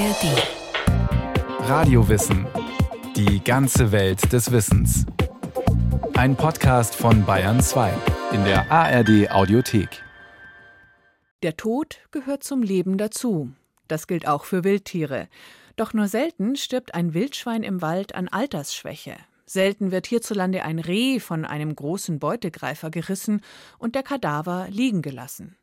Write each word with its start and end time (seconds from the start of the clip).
ARD. 0.00 1.68
Radiowissen. 1.68 2.46
Die 3.16 3.44
ganze 3.44 3.92
Welt 3.92 4.32
des 4.32 4.50
Wissens. 4.50 5.04
Ein 6.14 6.36
Podcast 6.36 6.94
von 6.94 7.26
Bayern 7.26 7.60
2 7.60 7.92
in 8.32 8.42
der 8.44 8.72
ARD 8.72 9.30
Audiothek. 9.30 10.02
Der 11.42 11.58
Tod 11.58 11.98
gehört 12.12 12.42
zum 12.44 12.62
Leben 12.62 12.96
dazu. 12.96 13.52
Das 13.88 14.06
gilt 14.06 14.26
auch 14.26 14.44
für 14.44 14.64
Wildtiere. 14.64 15.28
Doch 15.76 15.92
nur 15.92 16.08
selten 16.08 16.56
stirbt 16.56 16.94
ein 16.94 17.12
Wildschwein 17.12 17.62
im 17.62 17.82
Wald 17.82 18.14
an 18.14 18.28
Altersschwäche. 18.28 19.16
Selten 19.44 19.90
wird 19.90 20.06
hierzulande 20.06 20.62
ein 20.62 20.78
Reh 20.78 21.20
von 21.20 21.44
einem 21.44 21.76
großen 21.76 22.18
Beutegreifer 22.18 22.88
gerissen 22.88 23.42
und 23.78 23.94
der 23.94 24.02
Kadaver 24.02 24.66
liegen 24.70 25.02
gelassen. 25.02 25.58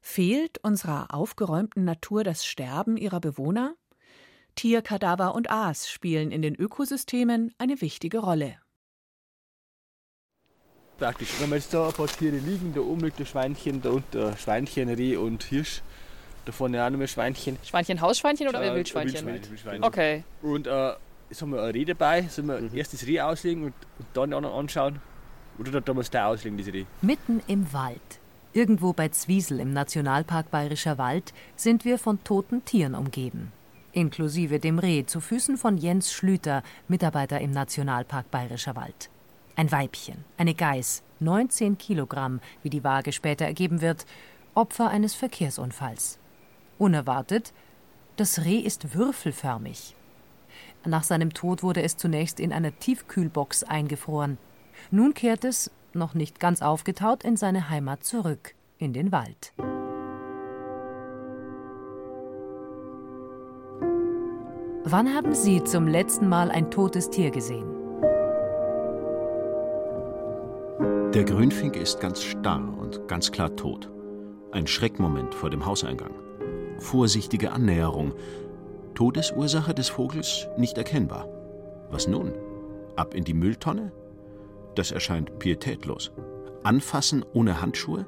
Fehlt 0.00 0.58
unserer 0.58 1.12
aufgeräumten 1.14 1.84
Natur 1.84 2.24
das 2.24 2.44
Sterben 2.46 2.96
ihrer 2.96 3.20
Bewohner? 3.20 3.74
Tierkadaver 4.54 5.34
und 5.34 5.50
Aas 5.50 5.88
spielen 5.90 6.30
in 6.30 6.42
den 6.42 6.54
Ökosystemen 6.54 7.52
eine 7.58 7.80
wichtige 7.80 8.18
Rolle. 8.18 8.56
Praktisch, 10.98 11.28
wenn 11.40 11.50
wir 11.50 11.56
jetzt 11.56 11.72
da 11.72 11.86
ein 11.88 11.92
paar 11.92 12.08
Tiere 12.08 12.38
liegen, 12.38 12.74
da 12.74 12.80
oben 12.80 13.02
liegt 13.02 13.20
ein 13.20 13.26
Schweinchen, 13.26 13.80
da 13.82 13.90
unten 13.90 14.36
Schweinchen, 14.36 14.88
Reh 14.88 15.16
und 15.16 15.44
Hirsch. 15.44 15.80
Da 16.44 16.50
vorne 16.50 16.82
auch 16.84 16.90
noch 16.90 16.98
mehr 16.98 17.06
Schweinchen. 17.06 17.56
Schweinchen, 17.62 18.00
Hausschweinchen 18.00 18.48
oder 18.48 18.60
Äh, 18.62 18.74
Wildschweinchen? 18.74 19.26
Wildschwein, 19.26 19.50
Wildschwein. 19.50 19.84
Okay. 19.84 20.24
Und 20.42 20.66
äh, 20.66 20.94
jetzt 21.28 21.42
haben 21.42 21.52
wir 21.52 21.62
ein 21.62 21.70
Reh 21.70 21.84
dabei, 21.84 22.22
sollen 22.22 22.48
wir 22.48 22.74
erst 22.74 22.94
das 22.94 23.06
Reh 23.06 23.20
auslegen 23.20 23.64
und, 23.64 23.74
und 23.98 24.06
dann 24.14 24.32
an- 24.32 24.44
anschauen? 24.44 25.00
Oder 25.58 25.80
da 25.80 25.94
muss 25.94 26.10
da 26.10 26.26
auslegen, 26.28 26.58
das 26.58 26.66
Reh? 26.68 26.84
Mitten 27.02 27.42
im 27.46 27.72
Wald. 27.72 28.18
Irgendwo 28.58 28.92
bei 28.92 29.08
Zwiesel 29.08 29.60
im 29.60 29.72
Nationalpark 29.72 30.50
Bayerischer 30.50 30.98
Wald 30.98 31.32
sind 31.54 31.84
wir 31.84 31.96
von 31.96 32.24
toten 32.24 32.64
Tieren 32.64 32.96
umgeben. 32.96 33.52
Inklusive 33.92 34.58
dem 34.58 34.80
Reh 34.80 35.06
zu 35.06 35.20
Füßen 35.20 35.56
von 35.56 35.78
Jens 35.78 36.12
Schlüter, 36.12 36.64
Mitarbeiter 36.88 37.40
im 37.40 37.52
Nationalpark 37.52 38.32
Bayerischer 38.32 38.74
Wald. 38.74 39.10
Ein 39.54 39.70
Weibchen, 39.70 40.24
eine 40.38 40.54
Geiß, 40.54 41.04
19 41.20 41.78
Kilogramm, 41.78 42.40
wie 42.64 42.70
die 42.70 42.82
Waage 42.82 43.12
später 43.12 43.44
ergeben 43.44 43.80
wird, 43.80 44.06
Opfer 44.54 44.88
eines 44.88 45.14
Verkehrsunfalls. 45.14 46.18
Unerwartet, 46.78 47.52
das 48.16 48.44
Reh 48.44 48.58
ist 48.58 48.92
würfelförmig. 48.92 49.94
Nach 50.84 51.04
seinem 51.04 51.32
Tod 51.32 51.62
wurde 51.62 51.84
es 51.84 51.96
zunächst 51.96 52.40
in 52.40 52.52
einer 52.52 52.76
Tiefkühlbox 52.76 53.62
eingefroren. 53.62 54.36
Nun 54.90 55.14
kehrt 55.14 55.44
es, 55.44 55.70
noch 55.94 56.14
nicht 56.14 56.40
ganz 56.40 56.62
aufgetaut, 56.62 57.24
in 57.24 57.36
seine 57.36 57.70
Heimat 57.70 58.04
zurück, 58.04 58.54
in 58.78 58.92
den 58.92 59.12
Wald. 59.12 59.52
Wann 64.84 65.14
haben 65.14 65.34
Sie 65.34 65.62
zum 65.64 65.86
letzten 65.86 66.28
Mal 66.28 66.50
ein 66.50 66.70
totes 66.70 67.10
Tier 67.10 67.30
gesehen? 67.30 67.78
Der 71.12 71.24
Grünfink 71.24 71.76
ist 71.76 72.00
ganz 72.00 72.22
starr 72.22 72.62
und 72.78 73.06
ganz 73.08 73.32
klar 73.32 73.54
tot. 73.56 73.90
Ein 74.52 74.66
Schreckmoment 74.66 75.34
vor 75.34 75.50
dem 75.50 75.66
Hauseingang. 75.66 76.14
Vorsichtige 76.78 77.52
Annäherung. 77.52 78.14
Todesursache 78.94 79.74
des 79.74 79.88
Vogels 79.88 80.48
nicht 80.56 80.78
erkennbar. 80.78 81.28
Was 81.90 82.08
nun? 82.08 82.32
Ab 82.96 83.14
in 83.14 83.24
die 83.24 83.34
Mülltonne? 83.34 83.92
Das 84.78 84.92
erscheint 84.92 85.40
pietätlos. 85.40 86.12
Anfassen 86.62 87.24
ohne 87.34 87.60
Handschuhe? 87.60 88.06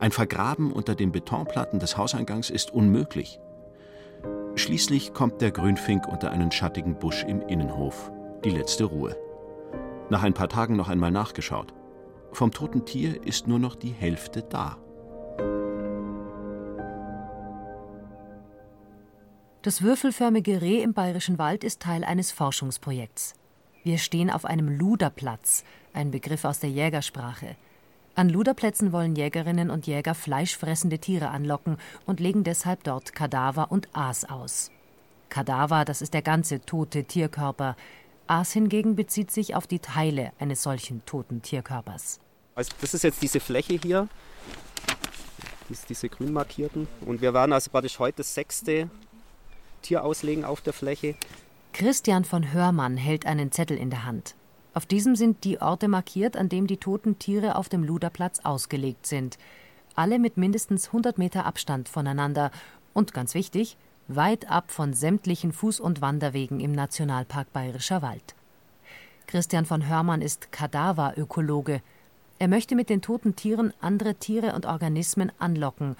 Ein 0.00 0.10
Vergraben 0.10 0.72
unter 0.72 0.96
den 0.96 1.12
Betonplatten 1.12 1.78
des 1.78 1.96
Hauseingangs 1.96 2.50
ist 2.50 2.72
unmöglich. 2.72 3.38
Schließlich 4.56 5.14
kommt 5.14 5.40
der 5.40 5.52
Grünfink 5.52 6.08
unter 6.08 6.32
einen 6.32 6.50
schattigen 6.50 6.98
Busch 6.98 7.22
im 7.22 7.40
Innenhof. 7.40 8.10
Die 8.44 8.50
letzte 8.50 8.82
Ruhe. 8.82 9.16
Nach 10.10 10.24
ein 10.24 10.34
paar 10.34 10.48
Tagen 10.48 10.74
noch 10.74 10.88
einmal 10.88 11.12
nachgeschaut. 11.12 11.72
Vom 12.32 12.50
toten 12.50 12.84
Tier 12.84 13.24
ist 13.24 13.46
nur 13.46 13.60
noch 13.60 13.76
die 13.76 13.92
Hälfte 13.92 14.42
da. 14.42 14.78
Das 19.62 19.82
würfelförmige 19.82 20.62
Reh 20.62 20.82
im 20.82 20.94
Bayerischen 20.94 21.38
Wald 21.38 21.62
ist 21.62 21.80
Teil 21.80 22.02
eines 22.02 22.32
Forschungsprojekts. 22.32 23.36
Wir 23.86 23.98
stehen 23.98 24.30
auf 24.30 24.44
einem 24.44 24.68
Luderplatz, 24.68 25.62
ein 25.92 26.10
Begriff 26.10 26.44
aus 26.44 26.58
der 26.58 26.70
Jägersprache. 26.70 27.54
An 28.16 28.28
Luderplätzen 28.28 28.90
wollen 28.90 29.14
Jägerinnen 29.14 29.70
und 29.70 29.86
Jäger 29.86 30.16
fleischfressende 30.16 30.98
Tiere 30.98 31.28
anlocken 31.28 31.76
und 32.04 32.18
legen 32.18 32.42
deshalb 32.42 32.82
dort 32.82 33.14
Kadaver 33.14 33.70
und 33.70 33.88
Aas 33.92 34.24
aus. 34.24 34.72
Kadaver, 35.28 35.84
das 35.84 36.02
ist 36.02 36.14
der 36.14 36.22
ganze 36.22 36.62
tote 36.62 37.04
Tierkörper. 37.04 37.76
Aas 38.26 38.50
hingegen 38.50 38.96
bezieht 38.96 39.30
sich 39.30 39.54
auf 39.54 39.68
die 39.68 39.78
Teile 39.78 40.32
eines 40.40 40.64
solchen 40.64 41.06
toten 41.06 41.42
Tierkörpers. 41.42 42.18
Also 42.56 42.72
das 42.80 42.92
ist 42.92 43.04
jetzt 43.04 43.22
diese 43.22 43.38
Fläche 43.38 43.74
hier, 43.80 44.08
dies, 45.68 45.84
diese 45.84 46.08
grün 46.08 46.32
markierten. 46.32 46.88
Und 47.02 47.20
wir 47.20 47.32
werden 47.32 47.52
also 47.52 47.70
praktisch 47.70 48.00
heute 48.00 48.16
das 48.16 48.34
sechste 48.34 48.90
Tier 49.82 50.02
auslegen 50.02 50.44
auf 50.44 50.60
der 50.60 50.72
Fläche. 50.72 51.14
Christian 51.78 52.24
von 52.24 52.54
Hörmann 52.54 52.96
hält 52.96 53.26
einen 53.26 53.52
Zettel 53.52 53.76
in 53.76 53.90
der 53.90 54.06
Hand. 54.06 54.34
Auf 54.72 54.86
diesem 54.86 55.14
sind 55.14 55.44
die 55.44 55.60
Orte 55.60 55.88
markiert, 55.88 56.34
an 56.34 56.48
dem 56.48 56.66
die 56.66 56.78
toten 56.78 57.18
Tiere 57.18 57.54
auf 57.54 57.68
dem 57.68 57.84
Luderplatz 57.84 58.40
ausgelegt 58.44 59.06
sind. 59.06 59.36
Alle 59.94 60.18
mit 60.18 60.38
mindestens 60.38 60.86
100 60.86 61.18
Meter 61.18 61.44
Abstand 61.44 61.90
voneinander 61.90 62.50
und 62.94 63.12
ganz 63.12 63.34
wichtig, 63.34 63.76
weit 64.08 64.50
ab 64.50 64.70
von 64.70 64.94
sämtlichen 64.94 65.52
Fuß- 65.52 65.82
und 65.82 66.00
Wanderwegen 66.00 66.60
im 66.60 66.72
Nationalpark 66.72 67.52
Bayerischer 67.52 68.00
Wald. 68.00 68.34
Christian 69.26 69.66
von 69.66 69.86
Hörmann 69.86 70.22
ist 70.22 70.52
Kadaverökologe. 70.52 71.82
Er 72.38 72.48
möchte 72.48 72.74
mit 72.74 72.88
den 72.88 73.02
toten 73.02 73.36
Tieren 73.36 73.74
andere 73.82 74.14
Tiere 74.14 74.54
und 74.54 74.64
Organismen 74.64 75.30
anlocken, 75.38 75.96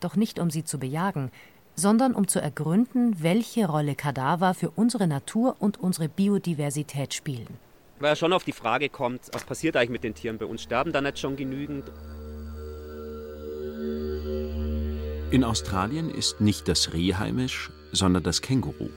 doch 0.00 0.16
nicht 0.16 0.38
um 0.38 0.50
sie 0.50 0.64
zu 0.64 0.78
bejagen, 0.78 1.30
sondern 1.76 2.14
um 2.14 2.28
zu 2.28 2.40
ergründen, 2.40 3.22
welche 3.22 3.66
Rolle 3.66 3.94
Kadaver 3.94 4.54
für 4.54 4.70
unsere 4.70 5.06
Natur 5.06 5.56
und 5.58 5.80
unsere 5.80 6.08
Biodiversität 6.08 7.14
spielen. 7.14 7.48
Weil 8.00 8.12
er 8.12 8.16
schon 8.16 8.32
auf 8.32 8.44
die 8.44 8.52
Frage 8.52 8.88
kommt, 8.88 9.22
was 9.32 9.44
passiert 9.44 9.76
eigentlich 9.76 9.90
mit 9.90 10.04
den 10.04 10.14
Tieren 10.14 10.38
bei 10.38 10.46
uns? 10.46 10.62
Sterben 10.62 10.92
da 10.92 11.00
nicht 11.00 11.18
schon 11.18 11.36
genügend? 11.36 11.90
In 15.30 15.42
Australien 15.42 16.10
ist 16.10 16.40
nicht 16.40 16.68
das 16.68 16.92
Reh 16.92 17.14
heimisch, 17.14 17.70
sondern 17.92 18.22
das 18.22 18.40
Känguru. 18.40 18.90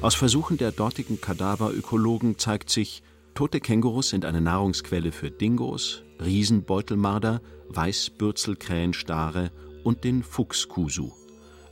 Aus 0.00 0.14
Versuchen 0.14 0.56
der 0.56 0.72
dortigen 0.72 1.20
Kadaverökologen 1.20 2.38
zeigt 2.38 2.70
sich, 2.70 3.02
tote 3.34 3.60
Kängurus 3.60 4.10
sind 4.10 4.24
eine 4.24 4.40
Nahrungsquelle 4.40 5.12
für 5.12 5.30
Dingos, 5.30 6.04
Riesenbeutelmarder, 6.24 7.40
Weißbürzelkrähenstare 7.70 9.50
und 9.84 10.04
den 10.04 10.22
Fuchskusu, 10.22 11.12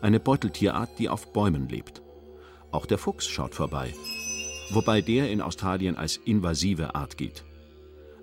eine 0.00 0.20
Beuteltierart, 0.20 0.98
die 0.98 1.08
auf 1.08 1.32
Bäumen 1.32 1.68
lebt. 1.68 2.02
Auch 2.70 2.86
der 2.86 2.98
Fuchs 2.98 3.26
schaut 3.26 3.54
vorbei, 3.54 3.94
wobei 4.70 5.00
der 5.00 5.30
in 5.30 5.40
Australien 5.40 5.96
als 5.96 6.16
invasive 6.16 6.94
Art 6.94 7.16
gilt. 7.16 7.44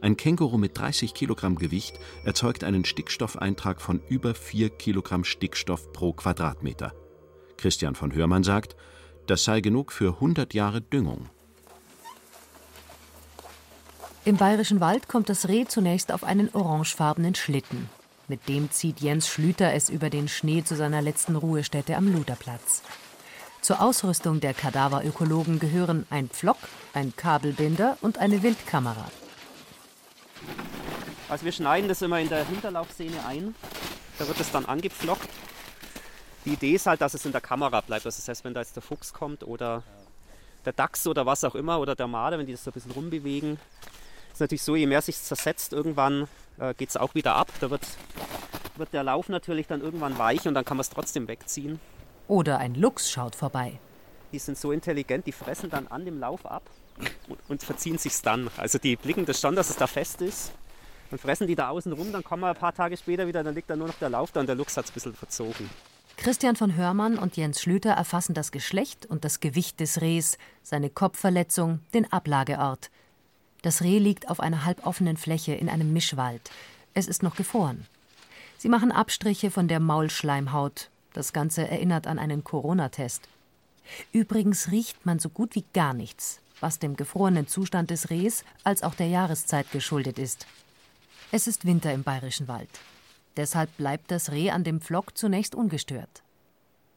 Ein 0.02 0.18
Känguru 0.18 0.58
mit 0.58 0.78
30 0.78 1.14
Kilogramm 1.14 1.56
Gewicht 1.56 1.98
erzeugt 2.26 2.66
einen 2.66 2.84
Stickstoffeintrag 2.84 3.82
von 3.82 4.02
über 4.10 4.36
4 4.36 4.70
Kilogramm 4.70 5.24
Stickstoff 5.24 5.94
pro 5.94 6.12
Quadratmeter. 6.12 6.94
Christian 7.56 7.96
von 7.96 8.14
Hörmann 8.14 8.44
sagt, 8.44 8.76
das 9.28 9.46
sei 9.46 9.62
genug 9.62 9.94
für 9.94 10.16
100 10.16 10.54
Jahre 10.54 10.82
Düngung. 10.82 11.30
Im 14.26 14.38
Bayerischen 14.38 14.80
Wald 14.80 15.08
kommt 15.08 15.30
das 15.30 15.48
Reh 15.48 15.66
zunächst 15.66 16.12
auf 16.12 16.24
einen 16.24 16.50
orangefarbenen 16.54 17.36
Schlitten. 17.36 17.90
Mit 18.28 18.48
dem 18.48 18.72
zieht 18.72 19.02
Jens 19.02 19.28
Schlüter 19.28 19.74
es 19.74 19.90
über 19.90 20.10
den 20.10 20.30
Schnee 20.30 20.64
zu 20.64 20.76
seiner 20.76 21.02
letzten 21.02 21.36
Ruhestätte 21.36 21.98
am 21.98 22.12
Luderplatz. 22.12 22.82
Zur 23.62 23.82
Ausrüstung 23.82 24.40
der 24.40 24.54
Kadaverökologen 24.54 25.60
gehören 25.60 26.06
ein 26.10 26.30
Pflock, 26.30 26.58
ein 26.94 27.14
Kabelbinder 27.16 27.98
und 28.02 28.18
eine 28.18 28.42
Wildkamera. 28.42 29.12
Also 31.28 31.46
wir 31.46 31.52
schneiden 31.52 31.90
das 31.90 32.02
immer 32.02 32.20
in 32.20 32.30
der 32.30 32.46
Hinterlaufsehne 32.46 33.26
ein. 33.26 33.56
Da 34.20 34.28
wird 34.28 34.40
es 34.40 34.52
dann 34.52 34.66
angepflockt. 34.66 35.30
Die 36.46 36.54
Idee 36.54 36.76
ist 36.76 36.86
halt, 36.86 37.02
dass 37.02 37.14
es 37.14 37.26
in 37.26 37.32
der 37.32 37.42
Kamera 37.42 37.82
bleibt. 37.82 38.06
Das 38.06 38.28
heißt, 38.28 38.44
wenn 38.46 38.54
da 38.54 38.62
jetzt 38.62 38.76
der 38.76 38.84
Fuchs 38.84 39.14
kommt 39.14 39.44
oder 39.44 39.84
der 40.66 40.74
Dachs 40.74 41.08
oder 41.08 41.26
was 41.26 41.44
auch 41.44 41.56
immer 41.56 41.80
oder 41.80 41.96
der 41.96 42.08
Marder, 42.08 42.38
wenn 42.38 42.46
die 42.46 42.54
das 42.54 42.64
so 42.64 42.70
ein 42.70 42.74
bisschen 42.74 42.92
rumbewegen, 42.92 43.58
ist 44.32 44.40
natürlich 44.40 44.64
so, 44.64 44.76
je 44.76 44.88
mehr 44.88 45.02
sich 45.02 45.18
zersetzt, 45.18 45.74
irgendwann 45.74 46.28
äh, 46.60 46.74
geht 46.74 46.90
es 46.90 46.98
auch 46.98 47.16
wieder 47.16 47.36
ab. 47.36 47.52
Da 47.60 47.70
wird, 47.70 47.86
wird 48.78 48.94
der 48.94 49.04
Lauf 49.04 49.30
natürlich 49.30 49.68
dann 49.68 49.82
irgendwann 49.82 50.18
weich 50.18 50.48
und 50.48 50.54
dann 50.54 50.66
kann 50.66 50.78
man 50.78 50.82
es 50.82 50.90
trotzdem 50.90 51.28
wegziehen. 51.28 51.80
Oder 52.28 52.58
ein 52.60 52.76
Luchs 52.76 53.12
schaut 53.12 53.36
vorbei. 53.36 53.80
Die 54.32 54.40
sind 54.40 54.58
so 54.58 54.72
intelligent, 54.72 55.28
die 55.28 55.32
fressen 55.32 55.70
dann 55.70 55.88
an 55.88 56.06
dem 56.06 56.20
Lauf 56.20 56.46
ab 56.46 56.64
und, 57.28 57.40
und 57.50 57.64
verziehen 57.64 57.98
sich 57.98 58.20
dann. 58.22 58.50
Also 58.58 58.78
die 58.78 58.96
blicken 58.96 59.26
das 59.26 59.40
schon, 59.40 59.56
dass 59.56 59.70
es 59.70 59.76
da 59.76 59.88
fest 59.88 60.22
ist. 60.22 60.52
Dann 61.10 61.20
fressen 61.20 61.46
die 61.46 61.56
da 61.56 61.70
außen 61.70 61.94
rum, 61.94 62.12
dann 62.12 62.24
kommen 62.24 62.42
wir 62.42 62.50
ein 62.50 62.56
paar 62.56 62.74
Tage 62.74 62.98
später 62.98 63.28
wieder, 63.28 63.44
dann 63.44 63.54
liegt 63.54 63.70
da 63.70 63.76
nur 63.76 63.88
noch 63.88 64.00
der 64.00 64.10
Lauf 64.10 64.32
da 64.32 64.40
und 64.40 64.48
der 64.48 64.56
Luchs 64.56 64.76
hat 64.78 64.86
es 64.86 64.92
ein 64.92 64.94
bisschen 64.96 65.14
verzogen. 65.14 65.70
Christian 66.18 66.56
von 66.56 66.76
Hörmann 66.76 67.18
und 67.18 67.38
Jens 67.38 67.62
Schlüter 67.62 67.92
erfassen 67.92 68.34
das 68.34 68.52
Geschlecht 68.52 69.06
und 69.06 69.26
das 69.26 69.40
Gewicht 69.40 69.80
des 69.80 70.02
Rehs, 70.02 70.38
seine 70.62 70.90
Kopfverletzung, 70.90 71.80
den 71.94 72.12
Ablageort. 72.12 72.90
Das 73.64 73.82
Reh 73.82 73.98
liegt 73.98 74.30
auf 74.30 74.42
einer 74.42 74.66
halboffenen 74.66 75.18
Fläche 75.18 75.54
in 75.54 75.70
einem 75.70 75.94
Mischwald. 75.94 76.52
Es 76.94 77.08
ist 77.08 77.24
noch 77.24 77.36
gefroren. 77.36 77.88
Sie 78.58 78.70
machen 78.70 78.92
Abstriche 78.92 79.52
von 79.52 79.68
der 79.68 79.80
Maulschleimhaut. 79.80 80.90
Das 81.14 81.34
Ganze 81.34 81.68
erinnert 81.68 82.06
an 82.06 82.20
einen 82.20 82.44
Corona-Test. 82.44 83.24
Übrigens 84.12 84.70
riecht 84.70 85.06
man 85.06 85.20
so 85.20 85.30
gut 85.30 85.56
wie 85.56 85.64
gar 85.74 85.94
nichts, 85.94 86.40
was 86.60 86.80
dem 86.80 86.98
gefrorenen 86.98 87.48
Zustand 87.48 87.90
des 87.90 88.10
Rehs 88.10 88.44
als 88.64 88.84
auch 88.84 88.96
der 88.96 89.08
Jahreszeit 89.08 89.72
geschuldet 89.72 90.20
ist. 90.20 90.46
Es 91.32 91.48
ist 91.48 91.66
Winter 91.66 91.94
im 91.94 92.04
bayerischen 92.04 92.50
Wald. 92.50 92.70
Deshalb 93.38 93.76
bleibt 93.78 94.12
das 94.12 94.32
Reh 94.32 94.52
an 94.52 94.66
dem 94.66 94.82
Pflock 94.82 95.18
zunächst 95.18 95.56
ungestört. 95.56 96.22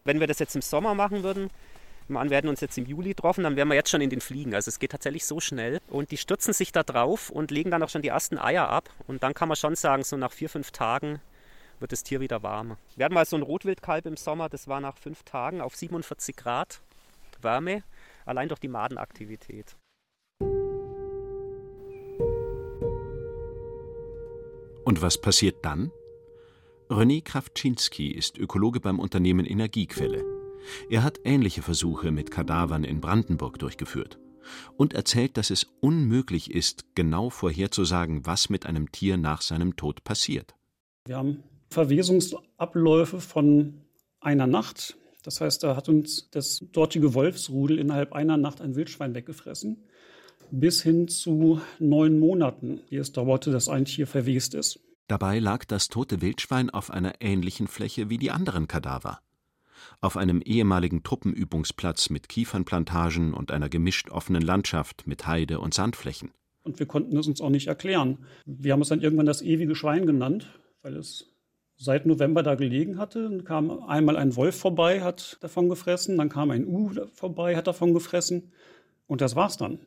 Wenn 0.04 0.18
wir 0.18 0.26
das 0.26 0.40
jetzt 0.40 0.56
im 0.56 0.62
Sommer 0.62 0.94
machen 0.94 1.22
würden, 1.22 1.48
wir 2.08 2.30
werden 2.30 2.48
uns 2.48 2.60
jetzt 2.60 2.78
im 2.78 2.86
Juli 2.86 3.10
getroffen, 3.10 3.44
dann 3.44 3.56
wären 3.56 3.68
wir 3.68 3.74
jetzt 3.74 3.90
schon 3.90 4.00
in 4.00 4.10
den 4.10 4.20
Fliegen. 4.20 4.54
Also 4.54 4.68
es 4.68 4.78
geht 4.78 4.92
tatsächlich 4.92 5.24
so 5.24 5.40
schnell. 5.40 5.80
Und 5.88 6.10
die 6.10 6.16
stürzen 6.16 6.52
sich 6.52 6.72
da 6.72 6.82
drauf 6.82 7.30
und 7.30 7.50
legen 7.50 7.70
dann 7.70 7.82
auch 7.82 7.88
schon 7.88 8.02
die 8.02 8.08
ersten 8.08 8.38
Eier 8.38 8.68
ab. 8.68 8.88
Und 9.06 9.22
dann 9.22 9.34
kann 9.34 9.48
man 9.48 9.56
schon 9.56 9.74
sagen, 9.74 10.04
so 10.04 10.16
nach 10.16 10.32
vier, 10.32 10.48
fünf 10.48 10.70
Tagen 10.70 11.20
wird 11.80 11.92
das 11.92 12.02
Tier 12.02 12.20
wieder 12.20 12.42
warm. 12.42 12.76
Wir 12.96 13.04
hatten 13.04 13.14
mal 13.14 13.26
so 13.26 13.36
ein 13.36 13.42
Rotwildkalb 13.42 14.06
im 14.06 14.16
Sommer, 14.16 14.48
das 14.48 14.68
war 14.68 14.80
nach 14.80 14.96
fünf 14.96 15.24
Tagen 15.24 15.60
auf 15.60 15.76
47 15.76 16.36
Grad 16.36 16.80
Wärme, 17.42 17.82
allein 18.24 18.48
durch 18.48 18.60
die 18.60 18.68
Madenaktivität. 18.68 19.76
Und 24.84 25.02
was 25.02 25.20
passiert 25.20 25.64
dann? 25.64 25.90
René 26.88 27.22
Krawczynski 27.22 28.12
ist 28.12 28.38
Ökologe 28.38 28.80
beim 28.80 29.00
Unternehmen 29.00 29.44
Energiequelle. 29.44 30.35
Er 30.90 31.02
hat 31.02 31.20
ähnliche 31.24 31.62
Versuche 31.62 32.10
mit 32.10 32.30
Kadavern 32.30 32.84
in 32.84 33.00
Brandenburg 33.00 33.58
durchgeführt 33.58 34.18
und 34.76 34.94
erzählt, 34.94 35.36
dass 35.36 35.50
es 35.50 35.66
unmöglich 35.80 36.50
ist, 36.50 36.84
genau 36.94 37.30
vorherzusagen, 37.30 38.26
was 38.26 38.48
mit 38.48 38.66
einem 38.66 38.92
Tier 38.92 39.16
nach 39.16 39.42
seinem 39.42 39.76
Tod 39.76 40.04
passiert. 40.04 40.54
Wir 41.06 41.16
haben 41.16 41.42
Verwesungsabläufe 41.70 43.20
von 43.20 43.82
einer 44.20 44.46
Nacht. 44.46 44.96
Das 45.22 45.40
heißt, 45.40 45.62
da 45.62 45.76
hat 45.76 45.88
uns 45.88 46.30
das 46.30 46.64
dortige 46.72 47.14
Wolfsrudel 47.14 47.78
innerhalb 47.78 48.12
einer 48.12 48.36
Nacht 48.36 48.60
ein 48.60 48.76
Wildschwein 48.76 49.14
weggefressen, 49.14 49.84
bis 50.50 50.82
hin 50.82 51.08
zu 51.08 51.60
neun 51.78 52.18
Monaten, 52.18 52.80
die 52.90 52.96
es 52.96 53.12
dauerte, 53.12 53.50
dass 53.50 53.68
ein 53.68 53.84
Tier 53.84 54.06
verwest 54.06 54.54
ist. 54.54 54.80
Dabei 55.08 55.38
lag 55.38 55.64
das 55.64 55.88
tote 55.88 56.20
Wildschwein 56.20 56.70
auf 56.70 56.90
einer 56.90 57.14
ähnlichen 57.20 57.68
Fläche 57.68 58.10
wie 58.10 58.18
die 58.18 58.30
anderen 58.32 58.66
Kadaver. 58.66 59.20
Auf 60.00 60.16
einem 60.16 60.40
ehemaligen 60.42 61.02
Truppenübungsplatz 61.02 62.10
mit 62.10 62.28
Kiefernplantagen 62.28 63.34
und 63.34 63.50
einer 63.50 63.68
gemischt 63.68 64.10
offenen 64.10 64.42
Landschaft 64.42 65.06
mit 65.06 65.26
Heide 65.26 65.60
und 65.60 65.74
Sandflächen. 65.74 66.30
Und 66.62 66.78
wir 66.78 66.86
konnten 66.86 67.16
es 67.16 67.26
uns 67.26 67.40
auch 67.40 67.50
nicht 67.50 67.68
erklären. 67.68 68.18
Wir 68.44 68.72
haben 68.72 68.82
es 68.82 68.88
dann 68.88 69.00
irgendwann 69.00 69.26
das 69.26 69.42
ewige 69.42 69.74
Schwein 69.74 70.06
genannt, 70.06 70.58
weil 70.82 70.96
es 70.96 71.26
seit 71.76 72.06
November 72.06 72.42
da 72.42 72.54
gelegen 72.54 72.98
hatte. 72.98 73.24
Dann 73.24 73.44
kam 73.44 73.82
einmal 73.84 74.16
ein 74.16 74.34
Wolf 74.36 74.58
vorbei, 74.58 75.02
hat 75.02 75.38
davon 75.40 75.68
gefressen, 75.68 76.16
dann 76.16 76.28
kam 76.28 76.50
ein 76.50 76.66
U 76.66 76.90
vorbei, 77.12 77.56
hat 77.56 77.66
davon 77.66 77.94
gefressen. 77.94 78.52
Und 79.06 79.20
das 79.20 79.36
war's 79.36 79.56
dann 79.56 79.78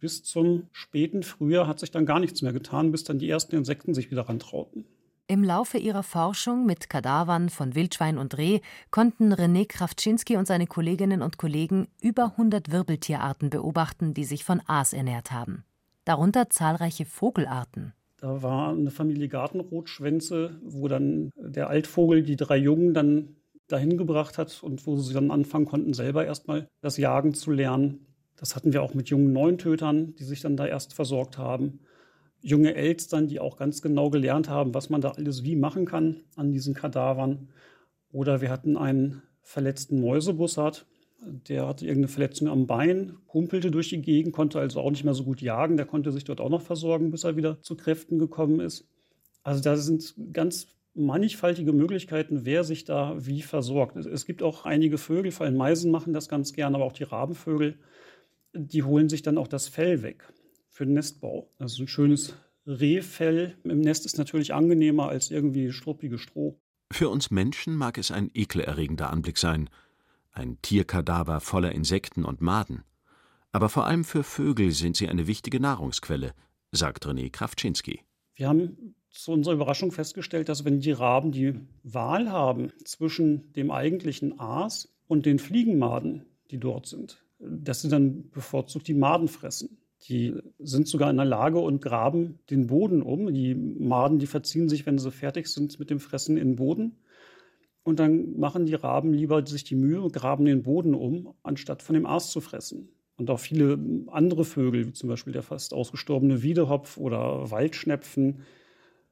bis 0.00 0.22
zum 0.22 0.68
späten 0.72 1.22
Frühjahr 1.22 1.66
hat 1.66 1.80
sich 1.80 1.90
dann 1.90 2.06
gar 2.06 2.20
nichts 2.20 2.42
mehr 2.42 2.52
getan, 2.52 2.92
bis 2.92 3.04
dann 3.04 3.18
die 3.18 3.28
ersten 3.28 3.56
Insekten 3.56 3.94
sich 3.94 4.10
wieder 4.10 4.28
rantrauten. 4.28 4.84
Im 5.30 5.44
Laufe 5.44 5.76
ihrer 5.76 6.02
Forschung 6.02 6.64
mit 6.64 6.88
Kadavern 6.88 7.50
von 7.50 7.74
Wildschwein 7.74 8.16
und 8.16 8.38
Reh 8.38 8.60
konnten 8.90 9.30
René 9.30 9.68
Krawczynski 9.68 10.38
und 10.38 10.46
seine 10.46 10.66
Kolleginnen 10.66 11.20
und 11.20 11.36
Kollegen 11.36 11.86
über 12.00 12.32
100 12.38 12.72
Wirbeltierarten 12.72 13.50
beobachten, 13.50 14.14
die 14.14 14.24
sich 14.24 14.42
von 14.42 14.62
Aas 14.66 14.94
ernährt 14.94 15.30
haben. 15.30 15.64
Darunter 16.06 16.48
zahlreiche 16.48 17.04
Vogelarten. 17.04 17.92
Da 18.16 18.40
war 18.42 18.70
eine 18.70 18.90
Familie 18.90 19.28
Gartenrotschwänze, 19.28 20.62
wo 20.64 20.88
dann 20.88 21.30
der 21.36 21.68
Altvogel 21.68 22.22
die 22.22 22.36
drei 22.36 22.56
Jungen 22.56 22.94
dann 22.94 23.36
dahin 23.66 23.98
gebracht 23.98 24.38
hat 24.38 24.62
und 24.62 24.86
wo 24.86 24.96
sie 24.96 25.12
dann 25.12 25.30
anfangen 25.30 25.66
konnten, 25.66 25.92
selber 25.92 26.24
erstmal 26.24 26.68
das 26.80 26.96
Jagen 26.96 27.34
zu 27.34 27.50
lernen. 27.50 28.06
Das 28.36 28.56
hatten 28.56 28.72
wir 28.72 28.82
auch 28.82 28.94
mit 28.94 29.10
jungen 29.10 29.34
Neuntötern, 29.34 30.14
die 30.14 30.24
sich 30.24 30.40
dann 30.40 30.56
da 30.56 30.64
erst 30.64 30.94
versorgt 30.94 31.36
haben. 31.36 31.80
Junge 32.40 32.74
Elstern, 32.74 33.26
die 33.26 33.40
auch 33.40 33.56
ganz 33.56 33.82
genau 33.82 34.10
gelernt 34.10 34.48
haben, 34.48 34.74
was 34.74 34.90
man 34.90 35.00
da 35.00 35.10
alles 35.10 35.42
wie 35.44 35.56
machen 35.56 35.86
kann 35.86 36.20
an 36.36 36.52
diesen 36.52 36.74
Kadavern. 36.74 37.48
Oder 38.12 38.40
wir 38.40 38.50
hatten 38.50 38.76
einen 38.76 39.22
verletzten 39.42 40.00
Mäusebussard, 40.00 40.86
der 41.20 41.66
hatte 41.66 41.84
irgendeine 41.84 42.08
Verletzung 42.08 42.48
am 42.48 42.66
Bein, 42.66 43.16
humpelte 43.32 43.70
durch 43.70 43.88
die 43.88 44.00
Gegend, 44.00 44.32
konnte 44.32 44.60
also 44.60 44.80
auch 44.80 44.90
nicht 44.90 45.04
mehr 45.04 45.14
so 45.14 45.24
gut 45.24 45.42
jagen. 45.42 45.76
Der 45.76 45.86
konnte 45.86 46.12
sich 46.12 46.24
dort 46.24 46.40
auch 46.40 46.48
noch 46.48 46.62
versorgen, 46.62 47.10
bis 47.10 47.24
er 47.24 47.36
wieder 47.36 47.60
zu 47.60 47.76
Kräften 47.76 48.18
gekommen 48.18 48.60
ist. 48.60 48.86
Also 49.42 49.60
da 49.60 49.76
sind 49.76 50.14
ganz 50.32 50.68
mannigfaltige 50.94 51.72
Möglichkeiten, 51.72 52.44
wer 52.44 52.62
sich 52.62 52.84
da 52.84 53.16
wie 53.18 53.42
versorgt. 53.42 53.96
Es 53.96 54.26
gibt 54.26 54.42
auch 54.42 54.64
einige 54.64 54.98
Vögel, 54.98 55.32
vor 55.32 55.46
allem 55.46 55.56
Meisen 55.56 55.90
machen 55.90 56.12
das 56.12 56.28
ganz 56.28 56.52
gern, 56.52 56.74
aber 56.74 56.84
auch 56.84 56.92
die 56.92 57.04
Rabenvögel 57.04 57.78
die 58.52 58.82
holen 58.82 59.08
sich 59.08 59.22
dann 59.22 59.38
auch 59.38 59.48
das 59.48 59.68
Fell 59.68 60.02
weg 60.02 60.32
für 60.78 60.86
den 60.86 60.94
Nestbau. 60.94 61.50
Also 61.58 61.82
ein 61.82 61.88
schönes 61.88 62.34
Rehfell 62.64 63.56
im 63.64 63.80
Nest 63.80 64.06
ist 64.06 64.16
natürlich 64.16 64.54
angenehmer 64.54 65.08
als 65.08 65.32
irgendwie 65.32 65.72
struppige 65.72 66.18
Stroh. 66.18 66.60
Für 66.92 67.08
uns 67.08 67.32
Menschen 67.32 67.74
mag 67.74 67.98
es 67.98 68.12
ein 68.12 68.30
ekelerregender 68.32 69.10
Anblick 69.10 69.38
sein. 69.38 69.68
Ein 70.30 70.62
Tierkadaver 70.62 71.40
voller 71.40 71.72
Insekten 71.72 72.24
und 72.24 72.40
Maden. 72.40 72.84
Aber 73.50 73.68
vor 73.68 73.86
allem 73.86 74.04
für 74.04 74.22
Vögel 74.22 74.70
sind 74.70 74.96
sie 74.96 75.08
eine 75.08 75.26
wichtige 75.26 75.58
Nahrungsquelle, 75.58 76.32
sagt 76.70 77.06
René 77.06 77.28
Krawczynski. 77.28 78.04
Wir 78.36 78.48
haben 78.48 78.94
zu 79.10 79.32
unserer 79.32 79.54
Überraschung 79.54 79.90
festgestellt, 79.90 80.48
dass 80.48 80.64
wenn 80.64 80.78
die 80.78 80.92
Raben 80.92 81.32
die 81.32 81.54
Wahl 81.82 82.30
haben 82.30 82.70
zwischen 82.84 83.52
dem 83.54 83.72
eigentlichen 83.72 84.38
Aas 84.38 84.94
und 85.08 85.26
den 85.26 85.40
Fliegenmaden, 85.40 86.26
die 86.52 86.58
dort 86.58 86.86
sind, 86.86 87.24
dass 87.40 87.82
sie 87.82 87.88
dann 87.88 88.30
bevorzugt 88.30 88.86
die 88.86 88.94
Maden 88.94 89.26
fressen. 89.26 89.78
Die 90.02 90.34
sind 90.58 90.86
sogar 90.86 91.10
in 91.10 91.16
der 91.16 91.26
Lage 91.26 91.58
und 91.58 91.82
graben 91.82 92.38
den 92.50 92.68
Boden 92.68 93.02
um. 93.02 93.32
Die 93.32 93.54
Maden, 93.54 94.18
die 94.18 94.26
verziehen 94.26 94.68
sich, 94.68 94.86
wenn 94.86 94.98
sie 94.98 95.10
fertig 95.10 95.48
sind 95.48 95.78
mit 95.78 95.90
dem 95.90 95.98
Fressen 95.98 96.36
in 96.36 96.50
den 96.50 96.56
Boden. 96.56 96.96
Und 97.82 97.98
dann 97.98 98.38
machen 98.38 98.66
die 98.66 98.74
Raben 98.74 99.12
lieber 99.12 99.44
sich 99.46 99.64
die 99.64 99.74
Mühe 99.74 100.00
und 100.00 100.12
graben 100.12 100.44
den 100.44 100.62
Boden 100.62 100.94
um, 100.94 101.34
anstatt 101.42 101.82
von 101.82 101.94
dem 101.94 102.06
Aas 102.06 102.30
zu 102.30 102.40
fressen. 102.40 102.90
Und 103.16 103.30
auch 103.30 103.40
viele 103.40 103.78
andere 104.08 104.44
Vögel, 104.44 104.86
wie 104.86 104.92
zum 104.92 105.08
Beispiel 105.08 105.32
der 105.32 105.42
fast 105.42 105.74
ausgestorbene 105.74 106.42
Wiedehopf 106.42 106.98
oder 106.98 107.50
Waldschnepfen, 107.50 108.42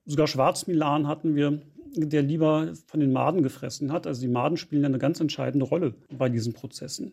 sogar 0.04 0.28
Schwarzmilan 0.28 1.08
hatten 1.08 1.34
wir, 1.34 1.62
der 1.96 2.22
lieber 2.22 2.72
von 2.86 3.00
den 3.00 3.12
Maden 3.12 3.42
gefressen 3.42 3.92
hat. 3.92 4.06
Also 4.06 4.20
die 4.20 4.28
Maden 4.28 4.56
spielen 4.56 4.84
eine 4.84 4.98
ganz 4.98 5.20
entscheidende 5.20 5.66
Rolle 5.66 5.94
bei 6.16 6.28
diesen 6.28 6.52
Prozessen. 6.52 7.12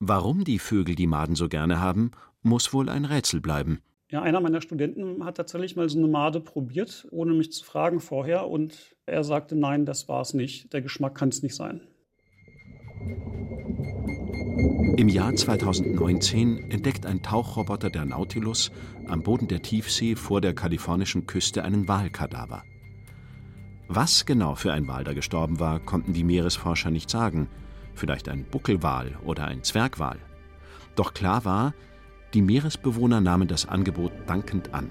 Warum 0.00 0.44
die 0.44 0.58
Vögel 0.58 0.94
die 0.94 1.06
Maden 1.06 1.36
so 1.36 1.48
gerne 1.48 1.80
haben, 1.80 2.10
muss 2.42 2.72
wohl 2.72 2.88
ein 2.88 3.04
Rätsel 3.04 3.40
bleiben. 3.40 3.80
Ja, 4.10 4.22
einer 4.22 4.40
meiner 4.40 4.60
Studenten 4.60 5.24
hat 5.24 5.36
tatsächlich 5.36 5.76
mal 5.76 5.88
so 5.88 5.98
eine 5.98 6.08
Made 6.08 6.40
probiert, 6.40 7.06
ohne 7.10 7.32
mich 7.32 7.52
zu 7.52 7.64
fragen 7.64 8.00
vorher. 8.00 8.48
Und 8.48 8.96
er 9.06 9.24
sagte, 9.24 9.56
nein, 9.56 9.86
das 9.86 10.08
war 10.08 10.20
es 10.20 10.34
nicht. 10.34 10.72
Der 10.72 10.82
Geschmack 10.82 11.14
kann 11.14 11.30
es 11.30 11.42
nicht 11.42 11.54
sein. 11.54 11.80
Im 14.96 15.08
Jahr 15.08 15.34
2019 15.34 16.70
entdeckt 16.70 17.06
ein 17.06 17.22
Tauchroboter 17.22 17.90
der 17.90 18.04
Nautilus 18.04 18.70
am 19.08 19.22
Boden 19.22 19.48
der 19.48 19.62
Tiefsee 19.62 20.14
vor 20.14 20.40
der 20.40 20.54
kalifornischen 20.54 21.26
Küste 21.26 21.64
einen 21.64 21.88
Walkadaver. 21.88 22.62
Was 23.88 24.26
genau 24.26 24.54
für 24.54 24.72
ein 24.72 24.86
Wal 24.86 25.04
da 25.04 25.12
gestorben 25.12 25.58
war, 25.58 25.80
konnten 25.80 26.12
die 26.12 26.24
Meeresforscher 26.24 26.90
nicht 26.90 27.10
sagen– 27.10 27.48
vielleicht 27.94 28.28
ein 28.28 28.44
Buckelwal 28.44 29.12
oder 29.24 29.46
ein 29.46 29.62
Zwergwal. 29.62 30.18
Doch 30.94 31.14
klar 31.14 31.44
war, 31.44 31.74
die 32.34 32.42
Meeresbewohner 32.42 33.20
nahmen 33.20 33.48
das 33.48 33.66
Angebot 33.66 34.12
dankend 34.26 34.74
an. 34.74 34.90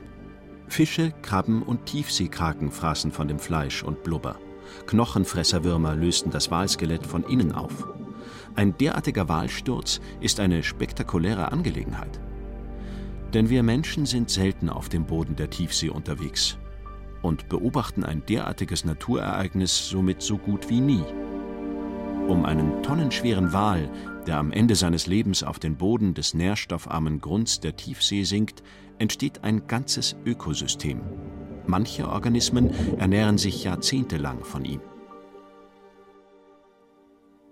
Fische, 0.67 1.13
Krabben 1.22 1.62
und 1.62 1.86
Tiefseekraken 1.86 2.72
fraßen 2.72 3.12
von 3.12 3.27
dem 3.27 3.39
Fleisch 3.39 3.83
und 3.83 4.03
Blubber. 4.03 4.38
Knochenfresserwürmer 4.88 5.95
lösten 5.95 6.31
das 6.31 6.51
Walskelett 6.51 7.05
von 7.05 7.24
innen 7.24 7.51
auf. 7.51 7.88
Ein 8.55 8.77
derartiger 8.77 9.27
Walsturz 9.29 10.00
ist 10.19 10.39
eine 10.39 10.63
spektakuläre 10.63 11.51
Angelegenheit. 11.51 12.19
Denn 13.33 13.50
wir 13.50 13.63
Menschen 13.63 14.05
sind 14.05 14.29
selten 14.29 14.69
auf 14.69 14.89
dem 14.89 15.05
Boden 15.05 15.36
der 15.36 15.50
Tiefsee 15.50 15.89
unterwegs 15.89 16.57
und 17.22 17.50
beobachten 17.50 18.03
ein 18.03 18.24
derartiges 18.25 18.86
Naturereignis 18.86 19.89
somit 19.89 20.22
so 20.22 20.38
gut 20.38 20.69
wie 20.69 20.81
nie. 20.81 21.03
Um 22.33 22.45
einen 22.45 22.81
tonnenschweren 22.81 23.53
Wal, 23.53 23.91
der 24.25 24.37
am 24.37 24.51
Ende 24.51 24.73
seines 24.73 25.05
Lebens 25.05 25.43
auf 25.43 25.59
den 25.59 25.77
Boden 25.77 26.15
des 26.15 26.33
nährstoffarmen 26.33 27.21
Grunds 27.21 27.59
der 27.59 27.75
Tiefsee 27.75 28.23
sinkt, 28.23 28.63
entsteht 28.97 29.43
ein 29.43 29.67
ganzes 29.67 30.15
Ökosystem. 30.25 30.99
Manche 31.67 32.09
Organismen 32.09 32.71
ernähren 32.97 33.37
sich 33.37 33.63
jahrzehntelang 33.65 34.43
von 34.43 34.65
ihm. 34.65 34.81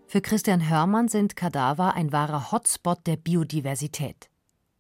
Für 0.07 0.21
Christian 0.21 0.67
Hörmann 0.67 1.09
sind 1.09 1.35
Kadaver 1.35 1.93
ein 1.93 2.11
wahrer 2.11 2.51
Hotspot 2.51 3.05
der 3.05 3.17
Biodiversität. 3.17 4.31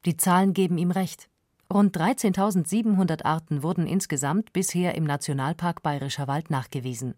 Die 0.05 0.17
Zahlen 0.17 0.53
geben 0.53 0.79
ihm 0.79 0.89
recht. 0.89 1.29
Rund 1.71 1.95
13.700 1.95 3.23
Arten 3.23 3.61
wurden 3.61 3.85
insgesamt 3.85 4.51
bisher 4.51 4.95
im 4.95 5.03
Nationalpark 5.03 5.83
Bayerischer 5.83 6.27
Wald 6.27 6.49
nachgewiesen. 6.49 7.13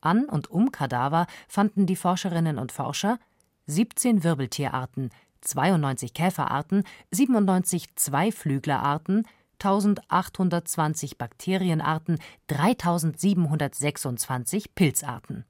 An 0.00 0.24
und 0.24 0.50
um 0.50 0.72
Kadaver 0.72 1.26
fanden 1.48 1.84
die 1.86 1.96
Forscherinnen 1.96 2.58
und 2.58 2.72
Forscher 2.72 3.18
17 3.66 4.24
Wirbeltierarten, 4.24 5.10
92 5.42 6.14
Käferarten, 6.14 6.84
97 7.10 7.96
Zweiflüglerarten, 7.96 9.26
1820 9.54 11.18
Bakterienarten, 11.18 12.18
3726 12.48 14.74
Pilzarten. 14.74 15.44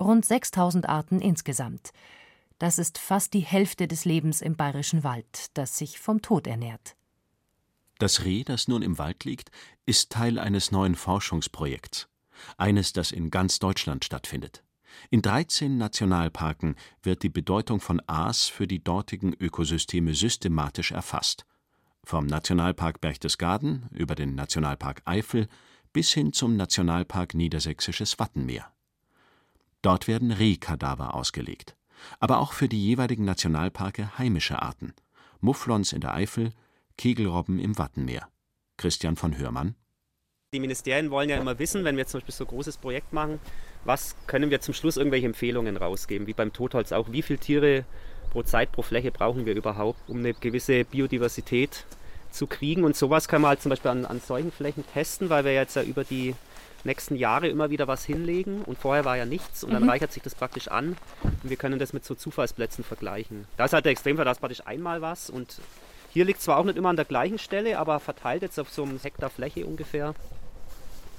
Rund 0.00 0.24
6000 0.24 0.88
Arten 0.88 1.20
insgesamt. 1.20 1.90
Das 2.58 2.78
ist 2.78 2.98
fast 2.98 3.34
die 3.34 3.40
Hälfte 3.40 3.88
des 3.88 4.04
Lebens 4.04 4.40
im 4.40 4.54
bayerischen 4.56 5.02
Wald, 5.04 5.48
das 5.54 5.78
sich 5.78 6.00
vom 6.00 6.22
Tod 6.22 6.46
ernährt. 6.46 6.94
Das 7.98 8.24
Reh, 8.24 8.44
das 8.44 8.68
nun 8.68 8.82
im 8.82 8.98
Wald 8.98 9.24
liegt, 9.24 9.50
ist 9.86 10.10
Teil 10.10 10.38
eines 10.38 10.70
neuen 10.72 10.96
Forschungsprojekts. 10.96 12.08
Eines, 12.56 12.92
das 12.92 13.12
in 13.12 13.30
ganz 13.30 13.58
Deutschland 13.58 14.04
stattfindet. 14.04 14.62
In 15.10 15.22
13 15.22 15.76
Nationalparken 15.76 16.76
wird 17.02 17.22
die 17.22 17.28
Bedeutung 17.28 17.80
von 17.80 18.00
Aas 18.06 18.46
für 18.46 18.66
die 18.66 18.82
dortigen 18.82 19.34
Ökosysteme 19.34 20.14
systematisch 20.14 20.92
erfasst. 20.92 21.46
Vom 22.04 22.26
Nationalpark 22.26 23.00
Berchtesgaden 23.00 23.88
über 23.90 24.14
den 24.14 24.34
Nationalpark 24.34 25.02
Eifel 25.04 25.48
bis 25.92 26.12
hin 26.12 26.32
zum 26.32 26.56
Nationalpark 26.56 27.34
Niedersächsisches 27.34 28.18
Wattenmeer. 28.18 28.70
Dort 29.82 30.08
werden 30.08 30.30
Rehkadaver 30.30 31.14
ausgelegt. 31.14 31.76
Aber 32.18 32.38
auch 32.38 32.52
für 32.52 32.68
die 32.68 32.84
jeweiligen 32.84 33.24
Nationalparke 33.24 34.18
heimische 34.18 34.60
Arten. 34.60 34.92
Mufflons 35.40 35.92
in 35.92 36.00
der 36.00 36.14
Eifel, 36.14 36.52
Kegelrobben 36.96 37.58
im 37.58 37.78
Wattenmeer. 37.78 38.28
Christian 38.76 39.16
von 39.16 39.36
Hörmann. 39.36 39.76
Die 40.54 40.60
Ministerien 40.60 41.10
wollen 41.10 41.28
ja 41.28 41.36
immer 41.36 41.58
wissen, 41.58 41.82
wenn 41.82 41.96
wir 41.96 42.06
zum 42.06 42.20
Beispiel 42.20 42.34
so 42.34 42.44
ein 42.44 42.48
großes 42.48 42.76
Projekt 42.76 43.12
machen, 43.12 43.40
was 43.84 44.14
können 44.28 44.50
wir 44.50 44.60
zum 44.60 44.72
Schluss 44.72 44.96
irgendwelche 44.96 45.26
Empfehlungen 45.26 45.76
rausgeben, 45.76 46.28
wie 46.28 46.32
beim 46.32 46.52
Totholz 46.52 46.92
auch. 46.92 47.10
Wie 47.10 47.22
viele 47.22 47.40
Tiere 47.40 47.84
pro 48.30 48.44
Zeit, 48.44 48.70
pro 48.70 48.82
Fläche 48.82 49.10
brauchen 49.10 49.46
wir 49.46 49.56
überhaupt, 49.56 49.98
um 50.08 50.18
eine 50.18 50.32
gewisse 50.32 50.84
Biodiversität 50.84 51.84
zu 52.30 52.46
kriegen. 52.46 52.84
Und 52.84 52.94
sowas 52.94 53.26
können 53.26 53.42
wir 53.42 53.48
halt 53.48 53.62
zum 53.62 53.70
Beispiel 53.70 53.90
an, 53.90 54.06
an 54.06 54.20
solchen 54.20 54.52
Flächen 54.52 54.84
testen, 54.92 55.28
weil 55.28 55.44
wir 55.44 55.52
jetzt 55.54 55.74
ja 55.74 55.82
über 55.82 56.04
die 56.04 56.36
nächsten 56.84 57.16
Jahre 57.16 57.48
immer 57.48 57.70
wieder 57.70 57.88
was 57.88 58.04
hinlegen 58.04 58.62
und 58.62 58.78
vorher 58.78 59.04
war 59.04 59.16
ja 59.16 59.24
nichts 59.24 59.64
und 59.64 59.72
dann 59.72 59.84
mhm. 59.84 59.90
reichert 59.90 60.12
sich 60.12 60.22
das 60.22 60.34
praktisch 60.34 60.68
an 60.68 60.96
und 61.22 61.48
wir 61.48 61.56
können 61.56 61.78
das 61.78 61.94
mit 61.94 62.04
so 62.04 62.14
Zufallsplätzen 62.14 62.84
vergleichen. 62.84 63.46
Da 63.56 63.64
ist 63.64 63.72
halt 63.72 63.86
der 63.86 63.92
Extremfall, 63.92 64.26
da 64.26 64.32
ist 64.32 64.40
praktisch 64.40 64.66
einmal 64.66 65.00
was 65.00 65.30
und 65.30 65.60
hier 66.12 66.24
liegt 66.24 66.42
zwar 66.42 66.58
auch 66.58 66.64
nicht 66.64 66.76
immer 66.76 66.90
an 66.90 66.96
der 66.96 67.06
gleichen 67.06 67.38
Stelle, 67.38 67.78
aber 67.78 67.98
verteilt 68.00 68.42
jetzt 68.42 68.60
auf 68.60 68.70
so 68.70 68.82
einem 68.82 69.00
Hektar 69.00 69.30
Fläche 69.30 69.66
ungefähr. 69.66 70.14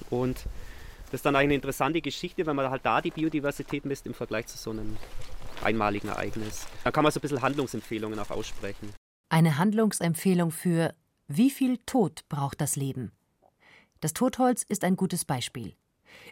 Und 0.09 0.45
das 1.05 1.19
ist 1.19 1.25
dann 1.25 1.35
eine 1.35 1.53
interessante 1.53 2.01
Geschichte, 2.01 2.45
wenn 2.45 2.55
man 2.55 2.69
halt 2.69 2.85
da 2.85 3.01
die 3.01 3.11
Biodiversität 3.11 3.85
misst 3.85 4.05
im 4.05 4.13
Vergleich 4.13 4.47
zu 4.47 4.57
so 4.57 4.71
einem 4.71 4.97
einmaligen 5.63 6.09
Ereignis. 6.09 6.67
Da 6.83 6.91
kann 6.91 7.03
man 7.03 7.11
so 7.11 7.19
ein 7.19 7.21
bisschen 7.21 7.41
Handlungsempfehlungen 7.41 8.19
auch 8.19 8.31
aussprechen. 8.31 8.93
Eine 9.29 9.57
Handlungsempfehlung 9.57 10.51
für 10.51 10.93
wie 11.27 11.49
viel 11.49 11.77
Tod 11.85 12.23
braucht 12.29 12.61
das 12.61 12.75
Leben? 12.75 13.11
Das 13.99 14.13
Totholz 14.13 14.63
ist 14.63 14.83
ein 14.83 14.95
gutes 14.95 15.25
Beispiel. 15.25 15.73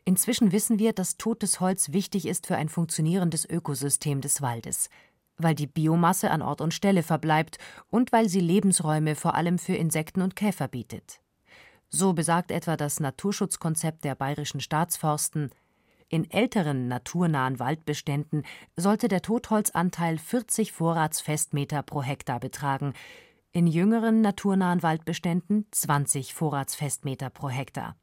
Inzwischen 0.06 0.52
wissen 0.52 0.80
wir, 0.80 0.94
dass 0.94 1.18
totes 1.18 1.60
Holz 1.60 1.92
wichtig 1.92 2.28
ist 2.28 2.46
für 2.48 2.56
ein 2.56 2.70
funktionierendes 2.70 3.50
Ökosystem 3.50 4.22
des 4.22 4.42
Waldes, 4.42 4.90
weil 5.38 5.56
die 5.56 5.68
Biomasse 5.68 6.30
an 6.30 6.42
Ort 6.42 6.62
und 6.62 6.74
Stelle 6.74 7.04
verbleibt 7.04 7.58
und 7.90 8.12
weil 8.12 8.30
sie 8.30 8.40
Lebensräume 8.40 9.16
vor 9.16 9.34
allem 9.36 9.58
für 9.58 9.76
Insekten 9.76 10.22
und 10.22 10.36
Käfer 10.36 10.68
bietet. 10.68 11.23
So 11.96 12.14
besagt 12.14 12.50
etwa 12.50 12.76
das 12.76 13.00
Naturschutzkonzept 13.00 14.04
der 14.04 14.16
bayerischen 14.16 14.62
Staatsforsten, 14.62 15.52
in 16.10 16.30
älteren 16.30 16.88
naturnahen 16.88 17.60
Waldbeständen 17.60 18.44
sollte 18.76 19.08
der 19.08 19.22
Totholzanteil 19.22 20.18
40 20.18 20.72
Vorratsfestmeter 20.72 21.84
pro 21.84 22.02
Hektar 22.02 22.40
betragen, 22.40 22.94
in 23.52 23.68
jüngeren 23.68 24.22
naturnahen 24.22 24.82
Waldbeständen 24.82 25.68
20 25.70 26.34
Vorratsfestmeter 26.34 27.30
pro 27.30 27.50
Hektar. 27.50 27.96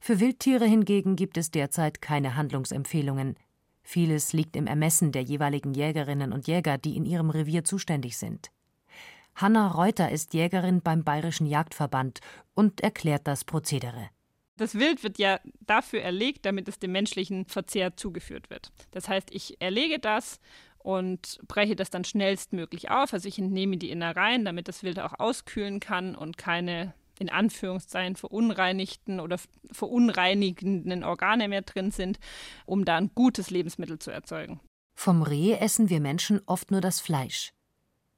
Für 0.00 0.18
Wildtiere 0.18 0.66
hingegen 0.66 1.14
gibt 1.14 1.38
es 1.38 1.52
derzeit 1.52 2.02
keine 2.02 2.34
Handlungsempfehlungen. 2.34 3.36
Vieles 3.84 4.32
liegt 4.32 4.56
im 4.56 4.66
Ermessen 4.66 5.12
der 5.12 5.22
jeweiligen 5.22 5.74
Jägerinnen 5.74 6.32
und 6.32 6.48
Jäger, 6.48 6.76
die 6.76 6.96
in 6.96 7.06
ihrem 7.06 7.30
Revier 7.30 7.62
zuständig 7.62 8.18
sind. 8.18 8.50
Hanna 9.36 9.68
Reuter 9.68 10.10
ist 10.10 10.32
Jägerin 10.34 10.80
beim 10.80 11.02
Bayerischen 11.02 11.46
Jagdverband 11.46 12.20
und 12.54 12.80
erklärt 12.80 13.26
das 13.26 13.44
Prozedere. 13.44 14.10
Das 14.56 14.76
Wild 14.76 15.02
wird 15.02 15.18
ja 15.18 15.40
dafür 15.60 16.02
erlegt, 16.02 16.46
damit 16.46 16.68
es 16.68 16.78
dem 16.78 16.92
menschlichen 16.92 17.46
Verzehr 17.46 17.96
zugeführt 17.96 18.50
wird. 18.50 18.70
Das 18.92 19.08
heißt, 19.08 19.34
ich 19.34 19.60
erlege 19.60 19.98
das 19.98 20.38
und 20.78 21.40
breche 21.48 21.74
das 21.74 21.90
dann 21.90 22.04
schnellstmöglich 22.04 22.90
auf. 22.90 23.12
Also 23.12 23.28
ich 23.28 23.38
entnehme 23.38 23.76
die 23.78 23.90
Innereien, 23.90 24.44
damit 24.44 24.68
das 24.68 24.84
Wild 24.84 25.00
auch 25.00 25.18
auskühlen 25.18 25.80
kann 25.80 26.14
und 26.14 26.38
keine 26.38 26.94
in 27.18 27.28
Anführungszeichen 27.28 28.16
verunreinigten 28.16 29.20
oder 29.20 29.38
verunreinigenden 29.70 31.04
Organe 31.04 31.48
mehr 31.48 31.62
drin 31.62 31.90
sind, 31.90 32.18
um 32.66 32.84
da 32.84 32.96
ein 32.96 33.10
gutes 33.14 33.50
Lebensmittel 33.50 33.98
zu 33.98 34.10
erzeugen. 34.10 34.60
Vom 34.96 35.22
Reh 35.22 35.54
essen 35.54 35.90
wir 35.90 36.00
Menschen 36.00 36.40
oft 36.46 36.70
nur 36.70 36.80
das 36.80 37.00
Fleisch. 37.00 37.52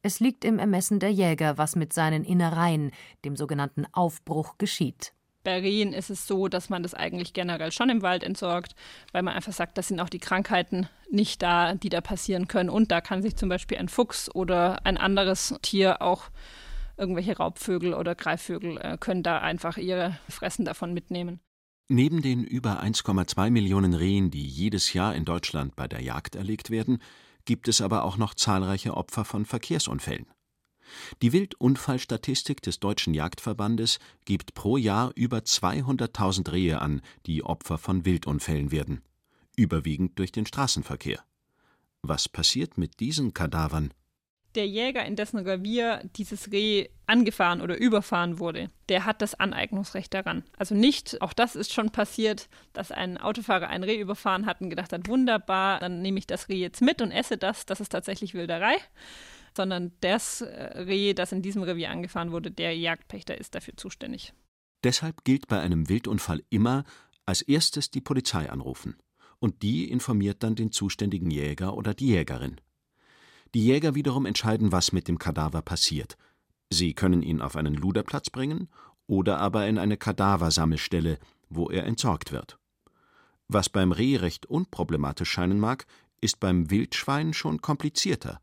Es 0.06 0.20
liegt 0.20 0.44
im 0.44 0.60
Ermessen 0.60 1.00
der 1.00 1.10
Jäger, 1.10 1.58
was 1.58 1.74
mit 1.74 1.92
seinen 1.92 2.22
Innereien, 2.22 2.92
dem 3.24 3.34
sogenannten 3.34 3.86
Aufbruch, 3.90 4.56
geschieht. 4.56 5.12
Bei 5.42 5.58
Rehen 5.58 5.92
ist 5.92 6.10
es 6.10 6.28
so, 6.28 6.46
dass 6.46 6.68
man 6.68 6.84
das 6.84 6.94
eigentlich 6.94 7.32
generell 7.32 7.72
schon 7.72 7.90
im 7.90 8.02
Wald 8.02 8.22
entsorgt, 8.22 8.76
weil 9.10 9.24
man 9.24 9.34
einfach 9.34 9.52
sagt, 9.52 9.76
das 9.76 9.88
sind 9.88 9.98
auch 9.98 10.08
die 10.08 10.20
Krankheiten 10.20 10.88
nicht 11.10 11.42
da, 11.42 11.74
die 11.74 11.88
da 11.88 12.00
passieren 12.00 12.46
können. 12.46 12.70
Und 12.70 12.92
da 12.92 13.00
kann 13.00 13.20
sich 13.20 13.34
zum 13.34 13.48
Beispiel 13.48 13.78
ein 13.78 13.88
Fuchs 13.88 14.32
oder 14.32 14.86
ein 14.86 14.96
anderes 14.96 15.56
Tier 15.60 16.00
auch 16.00 16.30
irgendwelche 16.96 17.36
Raubvögel 17.36 17.92
oder 17.92 18.14
Greifvögel 18.14 18.78
äh, 18.78 18.98
können 18.98 19.24
da 19.24 19.38
einfach 19.38 19.76
ihre 19.76 20.20
Fressen 20.28 20.64
davon 20.64 20.94
mitnehmen. 20.94 21.40
Neben 21.88 22.22
den 22.22 22.44
über 22.44 22.80
1,2 22.80 23.50
Millionen 23.50 23.92
Rehen, 23.92 24.30
die 24.30 24.46
jedes 24.46 24.92
Jahr 24.92 25.16
in 25.16 25.24
Deutschland 25.24 25.74
bei 25.74 25.88
der 25.88 26.00
Jagd 26.00 26.36
erlegt 26.36 26.70
werden, 26.70 27.00
gibt 27.46 27.68
es 27.68 27.80
aber 27.80 28.04
auch 28.04 28.18
noch 28.18 28.34
zahlreiche 28.34 28.94
Opfer 28.94 29.24
von 29.24 29.46
Verkehrsunfällen. 29.46 30.26
Die 31.22 31.32
Wildunfallstatistik 31.32 32.62
des 32.62 32.78
Deutschen 32.78 33.14
Jagdverbandes 33.14 33.98
gibt 34.24 34.54
pro 34.54 34.76
Jahr 34.76 35.12
über 35.14 35.38
200.000 35.38 36.52
Rehe 36.52 36.80
an, 36.80 37.00
die 37.26 37.42
Opfer 37.42 37.78
von 37.78 38.04
Wildunfällen 38.04 38.70
werden, 38.70 39.02
überwiegend 39.56 40.18
durch 40.18 40.32
den 40.32 40.46
Straßenverkehr. 40.46 41.24
Was 42.02 42.28
passiert 42.28 42.78
mit 42.78 43.00
diesen 43.00 43.34
Kadavern? 43.34 43.92
Der 44.56 44.66
Jäger, 44.66 45.04
in 45.04 45.16
dessen 45.16 45.38
Revier 45.38 46.00
dieses 46.16 46.50
Reh 46.50 46.88
angefahren 47.06 47.60
oder 47.60 47.76
überfahren 47.76 48.38
wurde, 48.38 48.70
der 48.88 49.04
hat 49.04 49.22
das 49.22 49.34
Aneignungsrecht 49.34 50.12
daran. 50.12 50.44
Also 50.56 50.74
nicht, 50.74 51.20
auch 51.22 51.34
das 51.34 51.54
ist 51.54 51.72
schon 51.72 51.90
passiert, 51.90 52.48
dass 52.72 52.90
ein 52.90 53.18
Autofahrer 53.18 53.68
ein 53.68 53.84
Reh 53.84 54.00
überfahren 54.00 54.46
hat 54.46 54.60
und 54.60 54.70
gedacht 54.70 54.92
hat, 54.92 55.08
wunderbar, 55.08 55.78
dann 55.78 56.02
nehme 56.02 56.18
ich 56.18 56.26
das 56.26 56.48
Reh 56.48 56.56
jetzt 56.56 56.80
mit 56.80 57.02
und 57.02 57.12
esse 57.12 57.36
das, 57.36 57.66
das 57.66 57.80
ist 57.80 57.90
tatsächlich 57.90 58.34
Wilderei 58.34 58.76
sondern 59.56 59.92
das 60.02 60.42
äh, 60.42 60.80
Reh, 60.80 61.14
das 61.14 61.32
in 61.32 61.42
diesem 61.42 61.62
Revier 61.62 61.90
angefahren 61.90 62.30
wurde, 62.30 62.50
der 62.50 62.76
Jagdpächter 62.76 63.38
ist 63.38 63.54
dafür 63.54 63.74
zuständig. 63.76 64.34
Deshalb 64.84 65.24
gilt 65.24 65.48
bei 65.48 65.58
einem 65.60 65.88
Wildunfall 65.88 66.42
immer 66.50 66.84
als 67.24 67.42
erstes 67.42 67.90
die 67.90 68.02
Polizei 68.02 68.50
anrufen. 68.50 68.96
Und 69.38 69.62
die 69.62 69.90
informiert 69.90 70.42
dann 70.42 70.54
den 70.54 70.72
zuständigen 70.72 71.30
Jäger 71.30 71.76
oder 71.76 71.94
die 71.94 72.08
Jägerin. 72.08 72.60
Die 73.54 73.64
Jäger 73.64 73.94
wiederum 73.94 74.26
entscheiden, 74.26 74.72
was 74.72 74.92
mit 74.92 75.08
dem 75.08 75.18
Kadaver 75.18 75.62
passiert. 75.62 76.16
Sie 76.70 76.94
können 76.94 77.22
ihn 77.22 77.40
auf 77.40 77.56
einen 77.56 77.74
Luderplatz 77.74 78.30
bringen 78.30 78.68
oder 79.06 79.38
aber 79.38 79.66
in 79.66 79.78
eine 79.78 79.96
Kadaversammelstelle, 79.96 81.18
wo 81.48 81.70
er 81.70 81.84
entsorgt 81.84 82.32
wird. 82.32 82.58
Was 83.48 83.68
beim 83.68 83.92
Reh 83.92 84.16
recht 84.16 84.46
unproblematisch 84.46 85.30
scheinen 85.30 85.60
mag, 85.60 85.86
ist 86.20 86.40
beim 86.40 86.70
Wildschwein 86.70 87.32
schon 87.32 87.60
komplizierter 87.60 88.40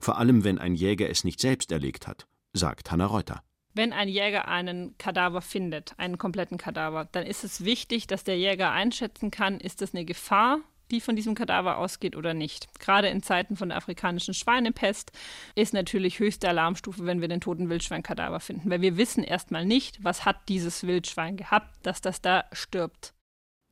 vor 0.00 0.18
allem 0.18 0.44
wenn 0.44 0.58
ein 0.58 0.74
Jäger 0.74 1.08
es 1.08 1.24
nicht 1.24 1.40
selbst 1.40 1.72
erlegt 1.72 2.06
hat, 2.06 2.26
sagt 2.52 2.90
Hanna 2.90 3.06
Reuter. 3.06 3.42
Wenn 3.74 3.92
ein 3.92 4.08
Jäger 4.08 4.48
einen 4.48 4.96
Kadaver 4.98 5.40
findet, 5.40 5.94
einen 5.98 6.18
kompletten 6.18 6.58
Kadaver, 6.58 7.08
dann 7.10 7.24
ist 7.24 7.42
es 7.42 7.64
wichtig, 7.64 8.06
dass 8.06 8.22
der 8.22 8.36
Jäger 8.36 8.70
einschätzen 8.70 9.30
kann, 9.30 9.58
ist 9.58 9.80
das 9.80 9.94
eine 9.94 10.04
Gefahr, 10.04 10.58
die 10.92 11.00
von 11.00 11.16
diesem 11.16 11.34
Kadaver 11.34 11.78
ausgeht 11.78 12.14
oder 12.14 12.34
nicht. 12.34 12.68
Gerade 12.78 13.08
in 13.08 13.22
Zeiten 13.22 13.56
von 13.56 13.70
der 13.70 13.78
afrikanischen 13.78 14.34
Schweinepest 14.34 15.10
ist 15.56 15.74
natürlich 15.74 16.20
höchste 16.20 16.48
Alarmstufe, 16.48 17.04
wenn 17.04 17.20
wir 17.20 17.28
den 17.28 17.40
toten 17.40 17.68
Wildschweinkadaver 17.68 18.38
finden, 18.38 18.70
weil 18.70 18.80
wir 18.80 18.96
wissen 18.96 19.24
erstmal 19.24 19.64
nicht, 19.64 20.04
was 20.04 20.24
hat 20.24 20.48
dieses 20.48 20.86
Wildschwein 20.86 21.36
gehabt, 21.36 21.74
dass 21.82 22.00
das 22.00 22.20
da 22.20 22.44
stirbt. 22.52 23.14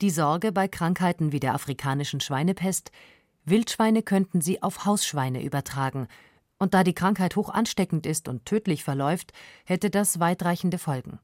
Die 0.01 0.11
Sorge 0.11 0.51
bei 0.51 0.67
Krankheiten 0.67 1.31
wie 1.31 1.41
der 1.41 1.55
afrikanischen 1.55 2.21
Schweinepest 2.21 2.91
Wildschweine 3.45 4.03
könnten 4.03 4.41
sie 4.41 4.63
auf 4.63 4.85
Hausschweine 4.85 5.43
übertragen, 5.43 6.09
und 6.59 6.75
da 6.75 6.85
die 6.85 6.95
Krankheit 6.95 7.37
hoch 7.37 7.49
ansteckend 7.49 8.05
ist 8.05 8.29
und 8.29 8.45
tödlich 8.45 8.85
verläuft, 8.85 9.33
hätte 9.65 9.89
das 9.89 10.21
weitreichende 10.21 10.79
Folgen. 10.79 11.19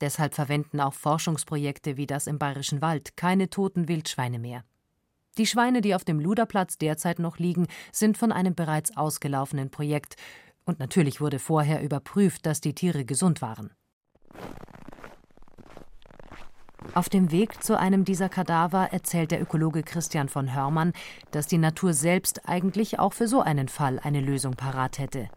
Deshalb 0.00 0.34
verwenden 0.34 0.80
auch 0.80 0.94
Forschungsprojekte 0.94 1.96
wie 1.96 2.06
das 2.06 2.26
im 2.26 2.38
Bayerischen 2.38 2.82
Wald 2.82 3.16
keine 3.16 3.50
toten 3.50 3.88
Wildschweine 3.88 4.38
mehr. 4.38 4.64
Die 5.38 5.46
Schweine, 5.46 5.80
die 5.80 5.94
auf 5.94 6.04
dem 6.04 6.18
Luderplatz 6.18 6.78
derzeit 6.78 7.20
noch 7.20 7.38
liegen, 7.38 7.68
sind 7.92 8.18
von 8.18 8.32
einem 8.32 8.54
bereits 8.54 8.96
ausgelaufenen 8.96 9.70
Projekt, 9.70 10.16
und 10.64 10.80
natürlich 10.80 11.20
wurde 11.20 11.38
vorher 11.38 11.82
überprüft, 11.82 12.44
dass 12.44 12.60
die 12.60 12.74
Tiere 12.74 13.04
gesund 13.04 13.40
waren. 13.40 13.70
Auf 16.94 17.08
dem 17.08 17.30
Weg 17.30 17.62
zu 17.62 17.78
einem 17.78 18.04
dieser 18.04 18.28
Kadaver 18.28 18.88
erzählt 18.92 19.30
der 19.30 19.40
Ökologe 19.40 19.82
Christian 19.82 20.28
von 20.28 20.54
Hörmann, 20.54 20.92
dass 21.30 21.46
die 21.46 21.58
Natur 21.58 21.94
selbst 21.94 22.48
eigentlich 22.48 22.98
auch 22.98 23.12
für 23.12 23.28
so 23.28 23.40
einen 23.40 23.68
Fall 23.68 23.98
eine 24.00 24.20
Lösung 24.20 24.54
parat 24.54 24.98
hätte. 24.98 25.28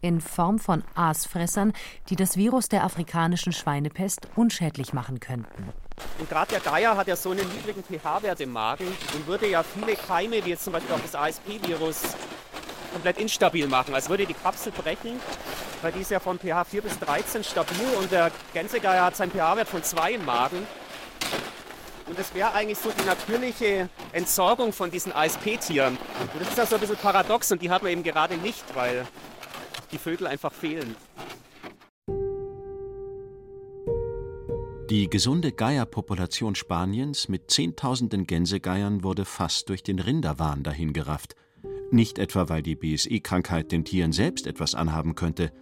In 0.00 0.20
Form 0.20 0.58
von 0.58 0.84
Aasfressern, 0.94 1.72
die 2.08 2.16
das 2.16 2.36
Virus 2.36 2.68
der 2.68 2.84
afrikanischen 2.84 3.52
Schweinepest 3.52 4.28
unschädlich 4.36 4.92
machen 4.92 5.18
könnten. 5.18 5.72
Und 6.18 6.28
gerade 6.28 6.50
der 6.50 6.60
Geier 6.60 6.96
hat 6.96 7.06
ja 7.06 7.16
so 7.16 7.30
einen 7.30 7.48
niedrigen 7.52 7.84
pH-Wert 7.84 8.40
im 8.40 8.52
Magen 8.52 8.86
und 9.14 9.26
würde 9.26 9.48
ja 9.48 9.62
viele 9.62 9.96
Keime, 9.96 10.44
wie 10.44 10.50
jetzt 10.50 10.64
zum 10.64 10.72
Beispiel 10.72 10.94
auch 10.94 11.00
das 11.00 11.14
ASP-Virus, 11.14 12.02
komplett 12.92 13.18
instabil 13.18 13.66
machen. 13.68 13.94
Also 13.94 14.10
würde 14.10 14.26
die 14.26 14.34
Kapsel 14.34 14.72
brechen, 14.72 15.20
weil 15.82 15.92
die 15.92 16.00
ist 16.00 16.10
ja 16.10 16.20
von 16.20 16.38
pH 16.38 16.64
4 16.64 16.82
bis 16.82 16.98
13 16.98 17.44
stabil 17.44 17.86
und 17.98 18.10
der 18.10 18.30
Gänsegeier 18.52 19.04
hat 19.04 19.16
seinen 19.16 19.30
pH-Wert 19.30 19.68
von 19.68 19.82
2 19.82 20.12
im 20.12 20.24
Magen. 20.24 20.66
Und 22.06 22.18
das 22.18 22.34
wäre 22.34 22.52
eigentlich 22.52 22.78
so 22.78 22.90
die 22.90 23.04
natürliche 23.04 23.88
Entsorgung 24.12 24.72
von 24.72 24.90
diesen 24.90 25.12
ASP-Tieren. 25.12 25.98
Und 26.32 26.40
das 26.40 26.48
ist 26.48 26.58
ja 26.58 26.66
so 26.66 26.76
ein 26.76 26.80
bisschen 26.80 26.96
paradox 26.96 27.52
und 27.52 27.60
die 27.60 27.70
haben 27.70 27.84
wir 27.84 27.92
eben 27.92 28.02
gerade 28.02 28.36
nicht, 28.38 28.64
weil 28.74 29.06
die 29.92 29.98
Vögel 29.98 30.26
einfach 30.26 30.52
fehlen. 30.52 30.96
Die 34.90 35.10
gesunde 35.10 35.52
Geierpopulation 35.52 36.54
Spaniens 36.54 37.28
mit 37.28 37.50
Zehntausenden 37.50 38.26
Gänsegeiern 38.26 39.04
wurde 39.04 39.26
fast 39.26 39.68
durch 39.68 39.82
den 39.82 39.98
Rinderwahn 39.98 40.62
dahingerafft. 40.62 41.36
Nicht 41.90 42.18
etwa, 42.18 42.48
weil 42.48 42.62
die 42.62 42.74
BSE-Krankheit 42.74 43.70
den 43.70 43.84
Tieren 43.84 44.12
selbst 44.12 44.46
etwas 44.46 44.74
anhaben 44.74 45.14
könnte, 45.14 45.52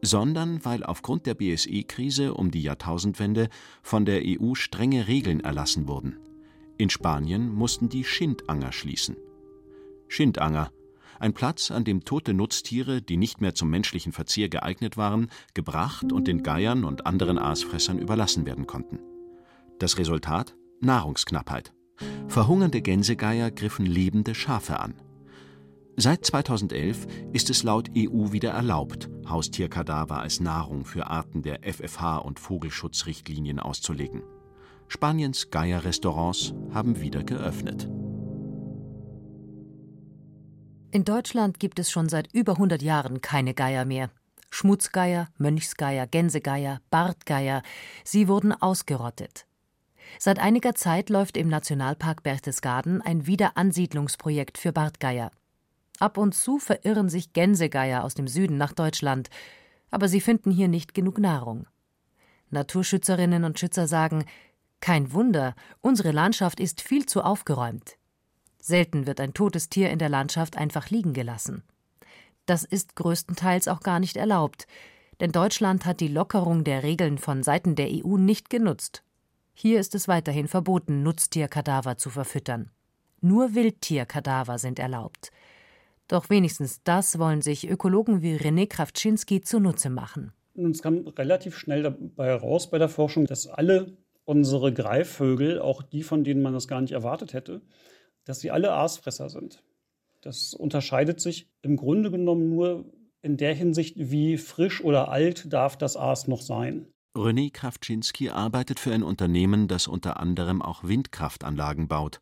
sondern 0.00 0.64
weil 0.64 0.82
aufgrund 0.82 1.26
der 1.26 1.34
BSE-Krise 1.34 2.34
um 2.34 2.50
die 2.50 2.62
Jahrtausendwende 2.62 3.50
von 3.82 4.04
der 4.04 4.22
EU 4.24 4.54
strenge 4.54 5.06
Regeln 5.06 5.38
erlassen 5.38 5.86
wurden. 5.86 6.18
In 6.76 6.90
Spanien 6.90 7.54
mussten 7.54 7.88
die 7.88 8.02
Schindanger 8.02 8.72
schließen. 8.72 9.16
Schindanger, 10.08 10.72
ein 11.22 11.34
Platz, 11.34 11.70
an 11.70 11.84
dem 11.84 12.04
tote 12.04 12.34
Nutztiere, 12.34 13.00
die 13.00 13.16
nicht 13.16 13.40
mehr 13.40 13.54
zum 13.54 13.70
menschlichen 13.70 14.12
Verzehr 14.12 14.48
geeignet 14.48 14.96
waren, 14.96 15.30
gebracht 15.54 16.12
und 16.12 16.26
den 16.26 16.42
Geiern 16.42 16.84
und 16.84 17.06
anderen 17.06 17.38
Aasfressern 17.38 17.98
überlassen 17.98 18.44
werden 18.44 18.66
konnten. 18.66 18.98
Das 19.78 19.98
Resultat? 19.98 20.56
Nahrungsknappheit. 20.80 21.72
Verhungernde 22.26 22.82
Gänsegeier 22.82 23.52
griffen 23.52 23.86
lebende 23.86 24.34
Schafe 24.34 24.80
an. 24.80 24.94
Seit 25.96 26.24
2011 26.26 27.06
ist 27.32 27.50
es 27.50 27.62
laut 27.62 27.90
EU 27.96 28.32
wieder 28.32 28.50
erlaubt, 28.50 29.08
Haustierkadaver 29.28 30.20
als 30.20 30.40
Nahrung 30.40 30.84
für 30.84 31.06
Arten 31.06 31.42
der 31.42 31.62
FFH- 31.62 32.18
und 32.18 32.40
Vogelschutzrichtlinien 32.40 33.60
auszulegen. 33.60 34.22
Spaniens 34.88 35.50
Geierrestaurants 35.50 36.54
haben 36.72 37.00
wieder 37.00 37.22
geöffnet. 37.22 37.88
In 40.94 41.06
Deutschland 41.06 41.58
gibt 41.58 41.78
es 41.78 41.90
schon 41.90 42.10
seit 42.10 42.34
über 42.34 42.52
100 42.52 42.82
Jahren 42.82 43.22
keine 43.22 43.54
Geier 43.54 43.86
mehr. 43.86 44.10
Schmutzgeier, 44.50 45.28
Mönchsgeier, 45.38 46.06
Gänsegeier, 46.06 46.82
Bartgeier, 46.90 47.62
sie 48.04 48.28
wurden 48.28 48.52
ausgerottet. 48.52 49.46
Seit 50.18 50.38
einiger 50.38 50.74
Zeit 50.74 51.08
läuft 51.08 51.38
im 51.38 51.48
Nationalpark 51.48 52.22
Berchtesgaden 52.22 53.00
ein 53.00 53.26
Wiederansiedlungsprojekt 53.26 54.58
für 54.58 54.74
Bartgeier. 54.74 55.30
Ab 55.98 56.18
und 56.18 56.34
zu 56.34 56.58
verirren 56.58 57.08
sich 57.08 57.32
Gänsegeier 57.32 58.04
aus 58.04 58.12
dem 58.12 58.28
Süden 58.28 58.58
nach 58.58 58.74
Deutschland, 58.74 59.30
aber 59.90 60.08
sie 60.08 60.20
finden 60.20 60.50
hier 60.50 60.68
nicht 60.68 60.92
genug 60.92 61.18
Nahrung. 61.18 61.66
Naturschützerinnen 62.50 63.44
und 63.44 63.58
Schützer 63.58 63.88
sagen, 63.88 64.26
kein 64.82 65.14
Wunder, 65.14 65.54
unsere 65.80 66.10
Landschaft 66.10 66.60
ist 66.60 66.82
viel 66.82 67.06
zu 67.06 67.22
aufgeräumt. 67.22 67.96
Selten 68.62 69.08
wird 69.08 69.20
ein 69.20 69.34
totes 69.34 69.68
Tier 69.68 69.90
in 69.90 69.98
der 69.98 70.08
Landschaft 70.08 70.56
einfach 70.56 70.88
liegen 70.88 71.14
gelassen. 71.14 71.64
Das 72.46 72.62
ist 72.62 72.94
größtenteils 72.94 73.66
auch 73.66 73.80
gar 73.80 73.98
nicht 73.98 74.16
erlaubt, 74.16 74.68
denn 75.20 75.32
Deutschland 75.32 75.84
hat 75.84 75.98
die 75.98 76.08
Lockerung 76.08 76.62
der 76.62 76.84
Regeln 76.84 77.18
von 77.18 77.42
Seiten 77.42 77.74
der 77.74 77.88
EU 77.90 78.16
nicht 78.16 78.50
genutzt. 78.50 79.02
Hier 79.52 79.80
ist 79.80 79.96
es 79.96 80.06
weiterhin 80.06 80.46
verboten, 80.46 81.02
Nutztierkadaver 81.02 81.96
zu 81.96 82.08
verfüttern. 82.08 82.70
Nur 83.20 83.54
Wildtierkadaver 83.56 84.58
sind 84.58 84.78
erlaubt. 84.78 85.32
Doch 86.06 86.30
wenigstens 86.30 86.82
das 86.84 87.18
wollen 87.18 87.42
sich 87.42 87.68
Ökologen 87.68 88.22
wie 88.22 88.36
René 88.36 88.68
Krawczynski 88.68 89.40
zunutze 89.40 89.90
machen. 89.90 90.32
Es 90.54 90.82
kam 90.82 91.08
relativ 91.08 91.56
schnell 91.56 91.82
dabei 91.82 92.26
heraus 92.26 92.70
bei 92.70 92.78
der 92.78 92.88
Forschung, 92.88 93.26
dass 93.26 93.48
alle 93.48 93.96
unsere 94.24 94.72
Greifvögel, 94.72 95.60
auch 95.60 95.82
die, 95.82 96.04
von 96.04 96.22
denen 96.22 96.42
man 96.42 96.52
das 96.52 96.68
gar 96.68 96.80
nicht 96.80 96.92
erwartet 96.92 97.32
hätte, 97.32 97.60
dass 98.24 98.40
sie 98.40 98.50
alle 98.50 98.72
Aasfresser 98.72 99.28
sind. 99.28 99.62
Das 100.20 100.54
unterscheidet 100.54 101.20
sich 101.20 101.48
im 101.62 101.76
Grunde 101.76 102.10
genommen 102.10 102.48
nur 102.48 102.84
in 103.22 103.36
der 103.36 103.54
Hinsicht, 103.54 103.94
wie 103.98 104.36
frisch 104.36 104.82
oder 104.82 105.08
alt 105.08 105.52
darf 105.52 105.76
das 105.76 105.96
Aas 105.96 106.28
noch 106.28 106.42
sein. 106.42 106.86
René 107.14 107.52
Krawczynski 107.52 108.30
arbeitet 108.30 108.80
für 108.80 108.92
ein 108.92 109.02
Unternehmen, 109.02 109.68
das 109.68 109.86
unter 109.86 110.18
anderem 110.18 110.62
auch 110.62 110.84
Windkraftanlagen 110.84 111.86
baut. 111.86 112.20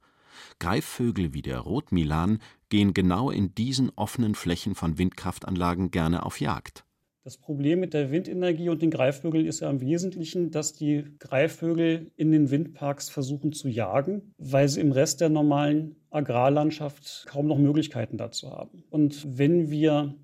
Greifvögel 0.59 1.33
wie 1.33 1.43
der 1.43 1.61
Rotmilan 1.61 2.41
gehen 2.71 2.95
genau 2.95 3.31
in 3.31 3.55
diesen 3.55 3.91
offenen 3.91 4.35
Flächen 4.35 4.75
von 4.75 4.99
Windkraftanlagen 4.99 5.91
gerne 5.91 6.25
auf 6.25 6.41
Jagd. 6.41 6.85
Das 7.23 7.37
Problem 7.37 7.81
mit 7.81 7.93
der 7.93 8.11
Windenergie 8.11 8.71
und 8.71 8.81
den 8.81 8.91
Greifvögeln 8.91 9.45
ist 9.45 9.61
ja 9.61 9.69
im 9.69 9.83
Wesentlichen, 9.83 10.51
dass 10.51 10.73
die 10.73 11.05
Greifvögel 11.19 12.11
in 12.17 12.33
den 12.33 12.51
Windparks 12.51 13.11
versuchen 13.11 13.53
zu 13.53 13.69
jagen, 13.69 14.35
weil 14.39 14.69
sie 14.69 14.81
im 14.81 14.91
Rest 14.91 15.21
der 15.21 15.29
normalen 15.29 15.97
Agrarlandschaft 16.09 17.27
kaum 17.29 17.47
noch 17.47 17.59
Möglichkeiten 17.59 18.17
dazu 18.17 18.51
haben. 18.51 18.85
Und 18.89 19.27
wenn 19.39 19.71
wir 19.71 20.15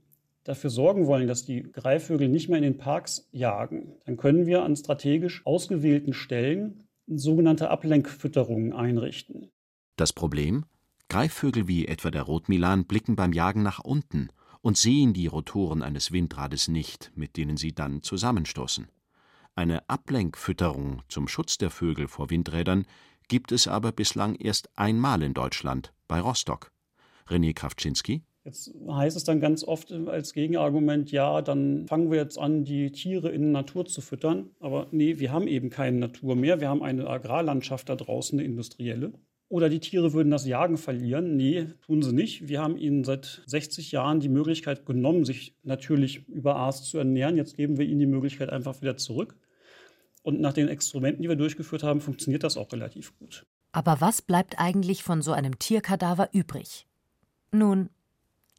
dafür 0.44 0.70
sorgen 0.70 1.06
wollen, 1.06 1.26
dass 1.26 1.44
die 1.44 1.64
Greifvögel 1.64 2.28
nicht 2.28 2.48
mehr 2.48 2.58
in 2.58 2.64
den 2.64 2.78
Parks 2.78 3.28
jagen, 3.30 3.96
dann 4.06 4.16
können 4.16 4.46
wir 4.46 4.62
an 4.62 4.74
strategisch 4.74 5.44
ausgewählten 5.44 6.14
Stellen 6.14 6.88
sogenannte 7.06 7.68
Ablenkfütterungen 7.68 8.72
einrichten. 8.72 9.50
Das 9.96 10.14
Problem? 10.14 10.64
Greifvögel 11.08 11.68
wie 11.68 11.86
etwa 11.86 12.10
der 12.10 12.22
Rotmilan 12.22 12.86
blicken 12.86 13.16
beim 13.16 13.32
Jagen 13.34 13.62
nach 13.62 13.80
unten 13.80 14.30
und 14.62 14.76
sehen 14.76 15.12
die 15.12 15.26
Rotoren 15.26 15.82
eines 15.82 16.12
Windrades 16.12 16.68
nicht, 16.68 17.12
mit 17.14 17.36
denen 17.36 17.56
sie 17.56 17.72
dann 17.72 18.02
zusammenstoßen. 18.02 18.88
Eine 19.54 19.88
Ablenkfütterung 19.88 21.02
zum 21.08 21.28
Schutz 21.28 21.58
der 21.58 21.70
Vögel 21.70 22.08
vor 22.08 22.30
Windrädern 22.30 22.86
gibt 23.28 23.52
es 23.52 23.66
aber 23.66 23.92
bislang 23.92 24.34
erst 24.34 24.68
einmal 24.78 25.22
in 25.22 25.34
Deutschland, 25.34 25.92
bei 26.08 26.20
Rostock. 26.20 26.70
René 27.28 27.54
Krawczynski 27.54 28.22
Jetzt 28.46 28.72
heißt 28.88 29.16
es 29.16 29.24
dann 29.24 29.40
ganz 29.40 29.64
oft 29.64 29.90
als 29.90 30.32
Gegenargument, 30.32 31.10
ja, 31.10 31.42
dann 31.42 31.88
fangen 31.88 32.12
wir 32.12 32.18
jetzt 32.18 32.38
an, 32.38 32.62
die 32.62 32.92
Tiere 32.92 33.30
in 33.30 33.50
Natur 33.50 33.86
zu 33.86 34.00
füttern. 34.00 34.50
Aber 34.60 34.86
nee, 34.92 35.18
wir 35.18 35.32
haben 35.32 35.48
eben 35.48 35.68
keine 35.68 35.98
Natur 35.98 36.36
mehr. 36.36 36.60
Wir 36.60 36.68
haben 36.68 36.80
eine 36.80 37.08
Agrarlandschaft 37.08 37.88
da 37.88 37.96
draußen, 37.96 38.38
eine 38.38 38.46
industrielle. 38.46 39.14
Oder 39.48 39.68
die 39.68 39.78
Tiere 39.78 40.12
würden 40.12 40.30
das 40.30 40.44
Jagen 40.44 40.76
verlieren. 40.76 41.36
Nee, 41.36 41.66
tun 41.86 42.02
sie 42.02 42.12
nicht. 42.12 42.48
Wir 42.48 42.60
haben 42.60 42.76
ihnen 42.76 43.04
seit 43.04 43.42
60 43.46 43.92
Jahren 43.92 44.18
die 44.18 44.28
Möglichkeit 44.28 44.86
genommen, 44.86 45.24
sich 45.24 45.54
natürlich 45.62 46.26
über 46.28 46.56
Aas 46.56 46.82
zu 46.84 46.98
ernähren. 46.98 47.36
Jetzt 47.36 47.56
geben 47.56 47.78
wir 47.78 47.86
ihnen 47.86 48.00
die 48.00 48.06
Möglichkeit 48.06 48.50
einfach 48.50 48.80
wieder 48.80 48.96
zurück. 48.96 49.36
Und 50.24 50.40
nach 50.40 50.52
den 50.52 50.66
Experimenten, 50.66 51.22
die 51.22 51.28
wir 51.28 51.36
durchgeführt 51.36 51.84
haben, 51.84 52.00
funktioniert 52.00 52.42
das 52.42 52.56
auch 52.56 52.72
relativ 52.72 53.16
gut. 53.18 53.46
Aber 53.70 54.00
was 54.00 54.20
bleibt 54.20 54.58
eigentlich 54.58 55.04
von 55.04 55.22
so 55.22 55.30
einem 55.30 55.60
Tierkadaver 55.60 56.30
übrig? 56.32 56.88
Nun, 57.52 57.90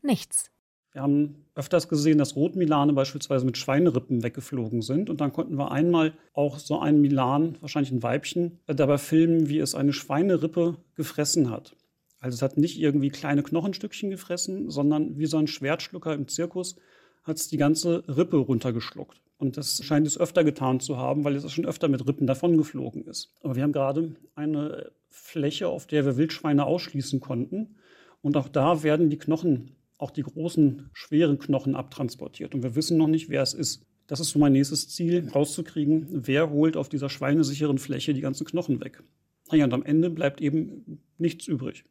nichts. 0.01 0.51
Wir 0.93 1.01
haben 1.01 1.45
öfters 1.53 1.89
gesehen, 1.89 2.17
dass 2.17 2.35
Rotmilane 2.35 2.93
beispielsweise 2.93 3.45
mit 3.45 3.57
Schweinerippen 3.57 4.23
weggeflogen 4.23 4.81
sind. 4.81 5.09
Und 5.09 5.21
dann 5.21 5.33
konnten 5.33 5.57
wir 5.57 5.71
einmal 5.71 6.13
auch 6.33 6.59
so 6.59 6.79
ein 6.79 7.01
Milan, 7.01 7.57
wahrscheinlich 7.61 7.91
ein 7.91 8.03
Weibchen, 8.03 8.59
dabei 8.65 8.97
filmen, 8.97 9.49
wie 9.49 9.59
es 9.59 9.75
eine 9.75 9.93
Schweinerippe 9.93 10.77
gefressen 10.95 11.49
hat. 11.49 11.75
Also 12.19 12.35
es 12.35 12.41
hat 12.41 12.57
nicht 12.57 12.79
irgendwie 12.79 13.09
kleine 13.09 13.43
Knochenstückchen 13.43 14.09
gefressen, 14.09 14.69
sondern 14.69 15.17
wie 15.17 15.27
so 15.27 15.37
ein 15.37 15.47
Schwertschlucker 15.47 16.13
im 16.13 16.27
Zirkus 16.27 16.77
hat 17.23 17.37
es 17.37 17.47
die 17.47 17.57
ganze 17.57 18.03
Rippe 18.07 18.37
runtergeschluckt. 18.37 19.21
Und 19.37 19.57
das 19.57 19.83
scheint 19.83 20.07
es 20.07 20.19
öfter 20.19 20.43
getan 20.43 20.79
zu 20.79 20.97
haben, 20.97 21.23
weil 21.23 21.35
es 21.35 21.51
schon 21.51 21.65
öfter 21.65 21.89
mit 21.89 22.07
Rippen 22.07 22.25
davongeflogen 22.25 23.05
ist. 23.05 23.33
Aber 23.43 23.55
wir 23.55 23.63
haben 23.63 23.71
gerade 23.71 24.15
eine 24.33 24.91
Fläche, 25.09 25.67
auf 25.67 25.85
der 25.85 26.05
wir 26.05 26.17
Wildschweine 26.17 26.65
ausschließen 26.65 27.19
konnten. 27.19 27.75
Und 28.21 28.35
auch 28.35 28.47
da 28.47 28.81
werden 28.81 29.11
die 29.11 29.19
Knochen, 29.19 29.75
auch 29.97 30.11
die 30.11 30.23
großen, 30.23 30.89
schweren 30.93 31.39
Knochen 31.39 31.75
abtransportiert. 31.75 32.53
Und 32.53 32.63
wir 32.63 32.75
wissen 32.75 32.97
noch 32.97 33.07
nicht, 33.07 33.29
wer 33.29 33.41
es 33.41 33.53
ist. 33.53 33.85
Das 34.07 34.19
ist 34.19 34.29
so 34.29 34.39
mein 34.39 34.53
nächstes 34.53 34.87
Ziel, 34.89 35.29
rauszukriegen, 35.33 36.07
wer 36.09 36.49
holt 36.49 36.77
auf 36.77 36.87
dieser 36.87 37.09
schweinesicheren 37.09 37.77
Fläche 37.77 38.13
die 38.13 38.21
ganzen 38.21 38.45
Knochen 38.45 38.79
weg. 38.79 39.03
Naja, 39.51 39.65
und 39.65 39.73
am 39.73 39.83
Ende 39.83 40.09
bleibt 40.09 40.39
eben 40.41 41.01
nichts 41.17 41.47
übrig. 41.47 41.85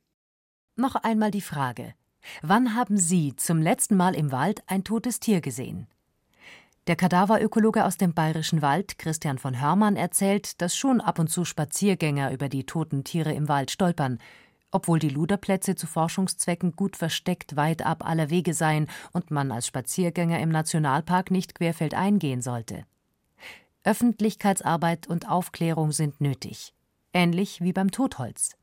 Noch 0.76 0.94
einmal 0.94 1.30
die 1.30 1.40
Frage. 1.40 1.94
Wann 2.42 2.74
haben 2.74 2.96
Sie 2.96 3.34
zum 3.36 3.60
letzten 3.60 3.96
Mal 3.96 4.14
im 4.14 4.32
Wald 4.32 4.62
ein 4.66 4.84
totes 4.84 5.20
Tier 5.20 5.40
gesehen? 5.40 5.86
Der 6.86 6.96
Kadaverökologe 6.96 7.84
aus 7.84 7.96
dem 7.96 8.14
Bayerischen 8.14 8.62
Wald, 8.62 8.98
Christian 8.98 9.38
von 9.38 9.60
Hörmann, 9.60 9.96
erzählt, 9.96 10.60
dass 10.60 10.76
schon 10.76 11.00
ab 11.00 11.18
und 11.18 11.28
zu 11.28 11.44
Spaziergänger 11.44 12.32
über 12.32 12.48
die 12.48 12.64
toten 12.64 13.02
Tiere 13.02 13.32
im 13.32 13.48
Wald 13.48 13.72
stolpern, 13.72 14.18
obwohl 14.76 14.98
die 14.98 15.08
Luderplätze 15.08 15.74
zu 15.74 15.86
Forschungszwecken 15.86 16.76
gut 16.76 16.98
versteckt 16.98 17.56
weit 17.56 17.80
ab 17.80 18.06
aller 18.06 18.28
Wege 18.28 18.52
seien 18.52 18.88
und 19.12 19.30
man 19.30 19.50
als 19.50 19.66
Spaziergänger 19.66 20.38
im 20.38 20.50
Nationalpark 20.50 21.30
nicht 21.30 21.54
querfeldein 21.54 22.18
gehen 22.18 22.42
sollte. 22.42 22.84
Öffentlichkeitsarbeit 23.84 25.06
und 25.06 25.30
Aufklärung 25.30 25.92
sind 25.92 26.20
nötig, 26.20 26.74
ähnlich 27.14 27.62
wie 27.62 27.72
beim 27.72 27.90
Totholz. 27.90 28.54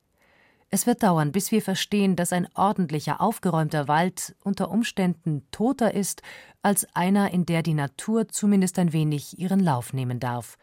Es 0.70 0.86
wird 0.86 1.02
dauern, 1.02 1.32
bis 1.32 1.52
wir 1.52 1.64
verstehen, 1.64 2.16
dass 2.16 2.32
ein 2.32 2.48
ordentlicher, 2.54 3.20
aufgeräumter 3.20 3.88
Wald 3.88 4.36
unter 4.44 4.70
Umständen 4.70 5.48
toter 5.50 5.96
ist 5.96 6.22
als 6.62 6.86
einer, 6.94 7.32
in 7.32 7.48
der 7.48 7.64
die 7.64 7.74
Natur 7.74 8.28
zumindest 8.28 8.78
ein 8.78 8.94
wenig 8.94 9.40
ihren 9.40 9.62
Lauf 9.62 9.94
nehmen 9.94 10.20
darf. 10.20 10.60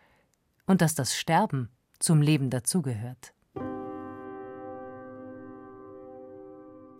Und 0.64 0.80
dass 0.80 0.94
das 0.94 1.16
Sterben 1.16 1.70
zum 1.98 2.22
Leben 2.22 2.50
dazugehört. 2.50 3.32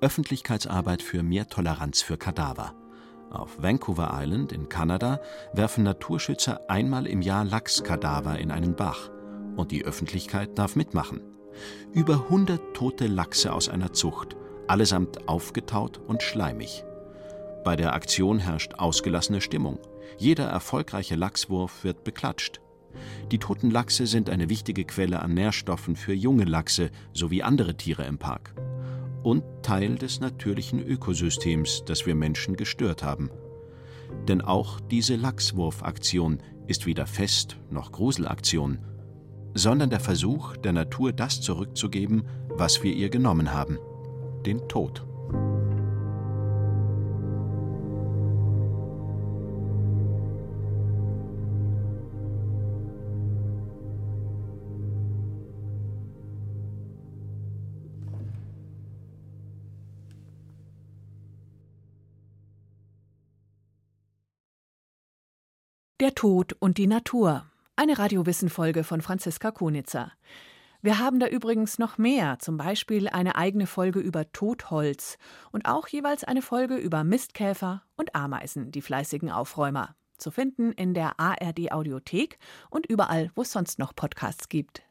Öffentlichkeitsarbeit 0.01 1.03
für 1.03 1.23
mehr 1.23 1.49
Toleranz 1.49 2.01
für 2.01 2.17
Kadaver. 2.17 2.75
Auf 3.31 3.63
Vancouver 3.63 4.11
Island 4.15 4.51
in 4.51 4.69
Kanada 4.69 5.21
werfen 5.53 5.85
Naturschützer 5.85 6.71
einmal 6.71 7.07
im 7.07 7.21
Jahr 7.21 7.45
Lachskadaver 7.45 8.39
in 8.39 8.51
einen 8.51 8.75
Bach. 8.75 9.11
Und 9.57 9.73
die 9.73 9.85
Öffentlichkeit 9.85 10.59
darf 10.59 10.75
mitmachen. 10.75 11.21
Über 11.93 12.15
100 12.15 12.75
tote 12.75 13.09
Lachse 13.09 13.53
aus 13.53 13.69
einer 13.69 13.93
Zucht, 13.93 14.37
allesamt 14.67 15.29
aufgetaut 15.29 15.99
und 15.99 16.23
schleimig. 16.23 16.85
Bei 17.63 17.77
der 17.77 17.93
Aktion 17.93 18.39
herrscht 18.39 18.75
ausgelassene 18.79 19.43
Stimmung. 19.43 19.79
Jeder 20.17 20.47
erfolgreiche 20.47 21.15
Lachswurf 21.15 21.85
wird 21.85 22.05
beklatscht. 22.05 22.63
Die 23.31 23.39
toten 23.39 23.71
Lachse 23.71 24.07
sind 24.07 24.31
eine 24.31 24.49
wichtige 24.49 24.85
Quelle 24.85 25.21
an 25.21 25.35
Nährstoffen 25.35 25.95
für 25.95 26.15
junge 26.15 26.45
Lachse 26.45 26.91
sowie 27.13 27.43
andere 27.43 27.77
Tiere 27.77 28.05
im 28.05 28.19
Park. 28.19 28.55
Und 29.23 29.45
Teil 29.63 29.97
des 29.97 30.21
natürlichen 30.21 30.81
Ökosystems, 30.81 31.85
das 31.85 32.07
wir 32.07 32.15
Menschen 32.15 32.57
gestört 32.57 33.03
haben. 33.03 33.31
Denn 34.29 34.41
auch 34.41 34.81
diese 34.81 35.17
Lachswurfaktion 35.17 36.39
ist 36.67 36.87
weder 36.87 37.07
Fest 37.07 37.59
noch 37.71 37.93
Gruselaktion, 37.93 38.79
sondern 39.55 39.91
der 39.91 40.01
Versuch, 40.01 40.57
der 40.57 40.73
Natur 40.73 41.13
das 41.13 41.41
zurückzugeben, 41.41 42.25
was 42.49 42.83
wir 42.83 42.93
ihr 42.93 43.11
genommen 43.11 43.53
haben, 43.53 43.79
den 44.47 44.67
Tod. 44.69 45.05
Tod 66.21 66.55
und 66.59 66.77
die 66.77 66.87
Natur 66.87 67.47
eine 67.77 67.99
Radiowissen-Folge 67.99 68.85
von 68.85 69.01
Franziska 69.01 69.53
Konitzer. 69.53 70.13
Wir 70.83 70.99
haben 70.99 71.19
da 71.19 71.27
übrigens 71.27 71.79
noch 71.79 71.97
mehr, 71.97 72.39
zum 72.41 72.59
Beispiel 72.59 73.09
eine 73.09 73.37
eigene 73.37 73.67
Folge 73.67 74.01
über 74.01 74.31
Totholz 74.31 75.17
und 75.51 75.65
auch 75.65 75.89
jeweils 75.89 76.23
eine 76.23 76.43
Folge 76.43 76.77
über 76.77 77.05
Mistkäfer 77.05 77.85
und 77.97 78.15
Ameisen, 78.15 78.71
die 78.71 78.83
fleißigen 78.83 79.31
Aufräumer. 79.31 79.97
Zu 80.19 80.31
finden 80.31 80.73
in 80.73 80.93
der 80.93 81.19
ARD 81.19 81.73
Audiothek 81.73 82.39
und 82.69 82.85
überall, 82.85 83.31
wo 83.35 83.41
es 83.41 83.53
sonst 83.53 83.79
noch 83.79 83.97
Podcasts 83.97 84.51
gibt. 84.51 84.83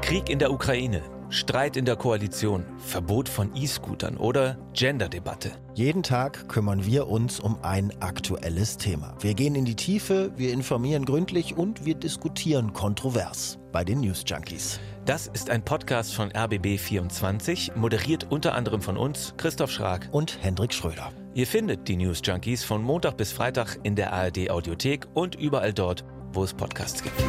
Krieg 0.00 0.30
in 0.30 0.38
der 0.38 0.50
Ukraine. 0.50 1.15
Streit 1.30 1.76
in 1.76 1.84
der 1.84 1.96
Koalition, 1.96 2.64
Verbot 2.78 3.28
von 3.28 3.50
E-Scootern 3.54 4.16
oder 4.16 4.56
Gender-Debatte. 4.72 5.52
Jeden 5.74 6.02
Tag 6.02 6.48
kümmern 6.48 6.86
wir 6.86 7.08
uns 7.08 7.40
um 7.40 7.58
ein 7.62 7.92
aktuelles 8.00 8.76
Thema. 8.76 9.14
Wir 9.20 9.34
gehen 9.34 9.54
in 9.54 9.64
die 9.64 9.74
Tiefe, 9.74 10.32
wir 10.36 10.52
informieren 10.52 11.04
gründlich 11.04 11.56
und 11.56 11.84
wir 11.84 11.94
diskutieren 11.94 12.72
kontrovers 12.72 13.58
bei 13.72 13.84
den 13.84 14.00
News 14.00 14.24
Junkies. 14.26 14.80
Das 15.04 15.26
ist 15.26 15.50
ein 15.50 15.64
Podcast 15.64 16.14
von 16.14 16.30
RBB24, 16.30 17.76
moderiert 17.76 18.26
unter 18.30 18.54
anderem 18.54 18.80
von 18.80 18.96
uns, 18.96 19.34
Christoph 19.36 19.70
Schrag 19.70 20.08
und 20.12 20.38
Hendrik 20.42 20.72
Schröder. 20.72 21.12
Ihr 21.34 21.46
findet 21.46 21.86
die 21.88 21.96
News 21.96 22.22
Junkies 22.24 22.64
von 22.64 22.82
Montag 22.82 23.16
bis 23.16 23.32
Freitag 23.32 23.78
in 23.82 23.96
der 23.96 24.12
ARD 24.12 24.50
Audiothek 24.50 25.06
und 25.14 25.34
überall 25.34 25.72
dort, 25.72 26.04
wo 26.32 26.44
es 26.44 26.54
Podcasts 26.54 27.02
gibt. 27.02 27.22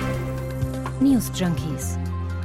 News 1.01 1.31
Junkies 1.35 1.97